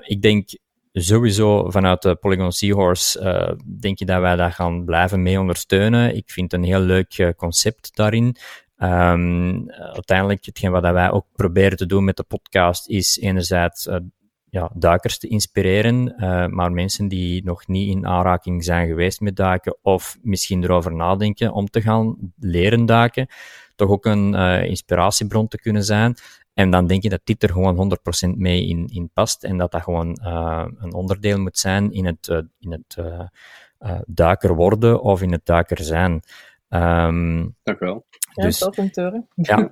Ik 0.00 0.22
denk 0.22 0.48
sowieso 0.92 1.70
vanuit 1.70 2.02
de 2.02 2.14
Polygon 2.14 2.52
Seahorse 2.52 3.56
denk 3.80 3.98
je 3.98 4.04
dat 4.04 4.20
wij 4.20 4.36
dat 4.36 4.52
gaan 4.52 4.84
blijven 4.84 5.22
mee 5.22 5.40
ondersteunen. 5.40 6.16
Ik 6.16 6.30
vind 6.30 6.52
het 6.52 6.60
een 6.60 6.66
heel 6.66 6.80
leuk 6.80 7.32
concept 7.36 7.96
daarin. 7.96 8.36
Um, 8.82 9.70
uiteindelijk, 9.70 10.44
hetgeen 10.44 10.70
wat 10.70 10.82
wij 10.82 11.10
ook 11.10 11.26
proberen 11.32 11.76
te 11.76 11.86
doen 11.86 12.04
met 12.04 12.16
de 12.16 12.22
podcast, 12.22 12.88
is 12.88 13.18
enerzijds 13.18 13.88
ja, 14.50 14.70
duikers 14.74 15.18
te 15.18 15.28
inspireren, 15.28 16.14
maar 16.54 16.72
mensen 16.72 17.08
die 17.08 17.44
nog 17.44 17.66
niet 17.66 17.96
in 17.96 18.06
aanraking 18.06 18.64
zijn 18.64 18.86
geweest 18.86 19.20
met 19.20 19.36
duiken 19.36 19.78
of 19.82 20.18
misschien 20.22 20.64
erover 20.64 20.94
nadenken 20.94 21.52
om 21.52 21.66
te 21.66 21.80
gaan 21.80 22.32
leren 22.38 22.86
duiken, 22.86 23.26
toch 23.76 23.88
ook 23.90 24.04
een 24.04 24.34
inspiratiebron 24.64 25.48
te 25.48 25.58
kunnen 25.58 25.84
zijn. 25.84 26.14
En 26.58 26.70
dan 26.70 26.86
denk 26.86 27.02
je 27.02 27.08
dat 27.08 27.20
dit 27.24 27.42
er 27.42 27.52
gewoon 27.52 27.98
100% 28.34 28.36
mee 28.36 28.66
in, 28.66 28.86
in 28.86 29.10
past 29.12 29.44
en 29.44 29.56
dat 29.56 29.72
dat 29.72 29.82
gewoon 29.82 30.18
uh, 30.22 30.66
een 30.78 30.94
onderdeel 30.94 31.38
moet 31.38 31.58
zijn 31.58 31.92
in 31.92 32.06
het, 32.06 32.28
in 32.58 32.72
het 32.72 32.98
duiker 34.06 34.54
worden 34.54 35.00
of 35.00 35.22
in 35.22 35.32
het 35.32 35.46
duiker 35.46 35.78
zijn. 35.84 36.12
Um, 36.68 37.56
Dank 37.62 37.80
u 37.80 37.84
wel. 37.84 38.06
Ja, 38.34 38.42
dus, 38.42 38.58
tof 38.58 38.78
om 38.78 38.90
te 38.90 39.02
horen. 39.02 39.28
Ja, 39.34 39.70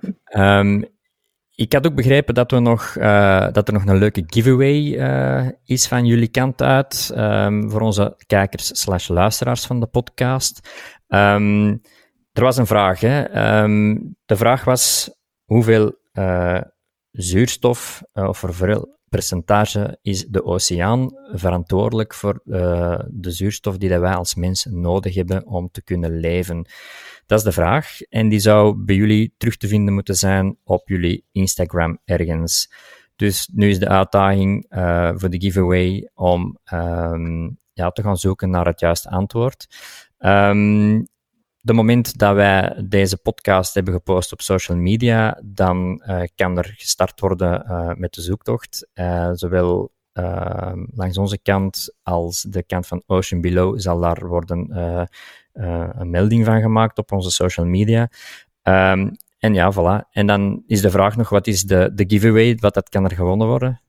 um, 0.59 0.85
ik 1.55 1.73
had 1.73 1.87
ook 1.87 1.95
begrepen 1.95 2.35
dat, 2.35 2.51
we 2.51 2.59
nog, 2.59 2.95
uh, 2.99 3.53
dat 3.53 3.69
er 3.69 3.75
nog 3.75 3.87
een 3.87 3.99
leuke 3.99 4.25
giveaway 4.27 4.79
uh, 4.83 5.49
is 5.65 5.89
van 5.89 6.07
jullie 6.07 6.29
kant 6.29 6.63
uit 6.63 7.13
um, 7.17 7.71
voor 7.71 7.81
onze 7.81 8.17
kijkers 8.27 8.81
slash 8.81 9.09
luisteraars 9.09 9.67
van 9.67 9.81
de 9.81 9.87
podcast. 9.87 10.71
Um, 11.09 11.83
er 12.33 12.43
was 12.43 12.57
een 12.57 12.67
vraag. 12.67 13.01
Hè? 13.01 13.63
Um, 13.63 14.17
de 14.25 14.37
vraag 14.37 14.65
was 14.65 15.11
hoeveel 15.45 15.99
uh, 16.13 16.61
zuurstof 17.17 18.03
of 18.13 18.41
hoeveel 18.41 18.95
percentage 19.09 19.99
is 20.03 20.27
de 20.27 20.45
oceaan 20.45 21.11
verantwoordelijk 21.33 22.15
voor 22.15 22.41
de 22.45 23.31
zuurstof 23.31 23.77
die 23.77 23.99
wij 23.99 24.15
als 24.15 24.35
mensen 24.35 24.81
nodig 24.81 25.15
hebben 25.15 25.47
om 25.47 25.69
te 25.71 25.83
kunnen 25.83 26.19
leven. 26.21 26.67
Dat 27.27 27.39
is 27.39 27.45
de 27.45 27.53
vraag. 27.53 28.01
En 28.03 28.29
die 28.29 28.39
zou 28.39 28.77
bij 28.77 28.97
jullie 28.97 29.35
terug 29.37 29.57
te 29.57 29.69
vinden 29.69 29.95
moeten 29.95 30.15
zijn 30.15 30.57
op 30.65 30.89
jullie 30.89 31.25
Instagram 31.33 31.99
ergens. 32.05 32.71
Dus 33.17 33.49
nu 33.53 33.69
is 33.69 33.79
de 33.79 33.89
uitdaging 33.89 34.67
uh, 34.71 35.13
voor 35.15 35.31
de 35.31 35.41
giveaway 35.41 36.11
om 36.15 36.59
um, 36.73 37.59
ja, 37.73 37.91
te 37.91 38.03
gaan 38.03 38.17
zoeken 38.17 38.51
naar 38.51 38.67
het 38.67 38.81
juiste 38.81 39.09
antwoord. 39.09 39.67
Um, 40.19 41.07
de 41.67 41.73
moment 41.73 42.19
dat 42.19 42.35
wij 42.35 42.85
deze 42.85 43.17
podcast 43.17 43.75
hebben 43.75 43.93
gepost 43.93 44.33
op 44.33 44.41
social 44.41 44.79
media, 44.79 45.41
dan 45.45 46.03
uh, 46.07 46.23
kan 46.35 46.59
er 46.59 46.75
gestart 46.77 47.21
worden 47.21 47.65
uh, 47.69 47.95
met 47.95 48.15
de 48.15 48.21
zoektocht. 48.21 48.89
Uh, 48.95 49.31
zowel 49.33 49.95
langs 50.95 51.19
onze 51.19 51.39
kant 51.43 51.97
als 52.03 52.43
de 52.43 52.63
kant 52.63 52.87
van 52.87 53.03
Ocean 53.07 53.41
Below 53.41 53.79
zal 53.81 54.01
daar 54.01 54.27
worden 54.27 54.77
een 55.53 56.11
melding 56.11 56.45
van 56.45 56.61
gemaakt 56.61 56.99
op 56.99 57.13
onze 57.13 57.31
social 57.31 57.67
media. 57.67 58.09
Um, 58.63 59.17
en 59.39 59.55
ja, 59.55 59.73
voilà. 59.73 60.11
En 60.11 60.27
dan 60.27 60.63
is 60.67 60.81
de 60.81 60.91
vraag 60.91 61.17
nog, 61.17 61.29
wat 61.29 61.47
is 61.47 61.63
de, 61.63 61.91
de 61.95 62.05
giveaway? 62.07 62.57
Wat 62.61 62.75
dat 62.75 62.89
kan 62.89 63.05
er 63.05 63.15
gewonnen 63.15 63.47
worden? 63.47 63.81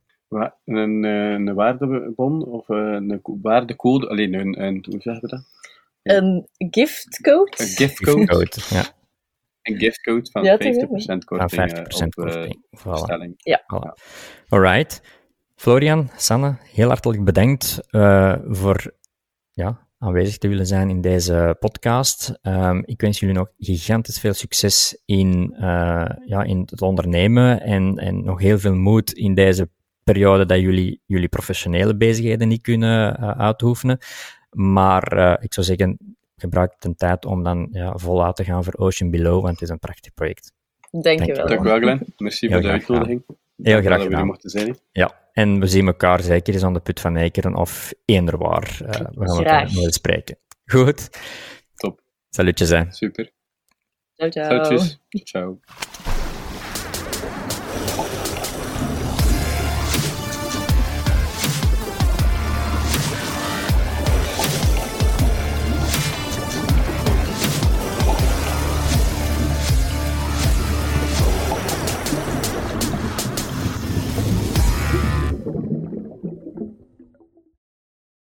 Een, 0.65 1.03
een 1.03 1.53
waardebon 1.53 2.45
of 2.45 2.69
een 2.69 3.21
waardecode? 3.41 4.09
Alleen 4.09 4.33
een, 4.33 4.63
een, 4.63 4.85
hoe 4.89 5.01
zeggen 5.01 5.21
we 5.21 5.27
dat? 5.27 5.43
Een 6.07 6.47
giftcode? 6.57 7.51
Een 7.57 7.67
giftcode, 7.67 8.51
ja. 8.69 8.95
Een 9.61 9.77
giftcode 9.77 10.29
van 10.31 10.43
ja, 10.43 10.57
50% 10.57 10.59
korting. 11.25 11.51
Van 11.51 12.05
50% 12.05 12.07
korting. 12.09 12.63
Uh, 12.71 12.79
voilà. 12.79 13.33
Ja. 13.37 13.61
Voilà. 13.61 14.03
Alright. 14.47 15.01
Florian, 15.55 16.09
Sanne, 16.15 16.57
heel 16.73 16.87
hartelijk 16.87 17.23
bedankt 17.23 17.79
uh, 17.91 18.35
voor 18.45 18.93
ja, 19.51 19.87
aanwezig 19.97 20.37
te 20.37 20.47
willen 20.47 20.65
zijn 20.65 20.89
in 20.89 21.01
deze 21.01 21.55
podcast. 21.59 22.39
Um, 22.41 22.83
ik 22.85 23.01
wens 23.01 23.19
jullie 23.19 23.35
nog 23.35 23.51
gigantisch 23.57 24.19
veel 24.19 24.33
succes 24.33 25.01
in, 25.05 25.55
uh, 25.59 26.05
ja, 26.25 26.43
in 26.43 26.59
het 26.65 26.81
ondernemen 26.81 27.61
en, 27.61 27.97
en 27.97 28.23
nog 28.23 28.39
heel 28.39 28.59
veel 28.59 28.75
moed 28.75 29.13
in 29.13 29.33
deze 29.35 29.69
periode 30.03 30.45
dat 30.45 30.59
jullie 30.59 31.01
jullie 31.05 31.27
professionele 31.27 31.97
bezigheden 31.97 32.47
niet 32.47 32.61
kunnen 32.61 33.19
uh, 33.19 33.29
uitoefenen. 33.29 33.97
Maar 34.49 35.17
uh, 35.17 35.35
ik 35.39 35.53
zou 35.53 35.65
zeggen, 35.65 35.97
gebruik 36.35 36.73
de 36.79 36.95
tijd 36.95 37.25
om 37.25 37.43
dan 37.43 37.67
ja, 37.71 37.97
voluit 37.97 38.35
te 38.35 38.43
gaan 38.43 38.63
voor 38.63 38.73
Ocean 38.77 39.11
Below, 39.11 39.41
want 39.41 39.53
het 39.53 39.61
is 39.61 39.69
een 39.69 39.79
prachtig 39.79 40.13
project. 40.13 40.51
Dank 40.91 41.23
je 41.23 41.33
wel. 41.33 41.47
Dank 41.47 41.59
je 41.59 41.69
wel, 41.69 41.79
Glenn. 41.79 42.13
Merci 42.17 42.49
voor 42.49 42.61
de 42.61 42.67
uitnodiging. 42.67 43.23
Heel 43.61 43.81
graag 43.81 44.01
gedaan. 44.01 44.25
mochten 44.25 44.49
zijn. 44.49 44.77
Ja, 44.91 45.29
en 45.33 45.59
we 45.59 45.67
zien 45.67 45.87
elkaar 45.87 46.21
zeker 46.21 46.53
eens 46.53 46.63
aan 46.63 46.73
de 46.73 46.79
Put 46.79 46.99
van 46.99 47.15
Eekeren 47.15 47.55
of 47.55 47.93
eender 48.05 48.37
waar. 48.37 48.79
Uh, 48.81 48.89
we 48.89 49.27
gaan 49.27 49.45
graag. 49.45 49.73
het 49.73 49.93
spreken. 49.93 50.37
Goed. 50.65 51.09
Top. 51.75 52.01
Salutjes, 52.29 52.69
hè. 52.69 52.83
Super. 52.89 53.31
Ciao, 54.15 54.29
ciao. 54.29 54.63
Salutjes. 54.63 54.99
Ciao. 55.09 55.59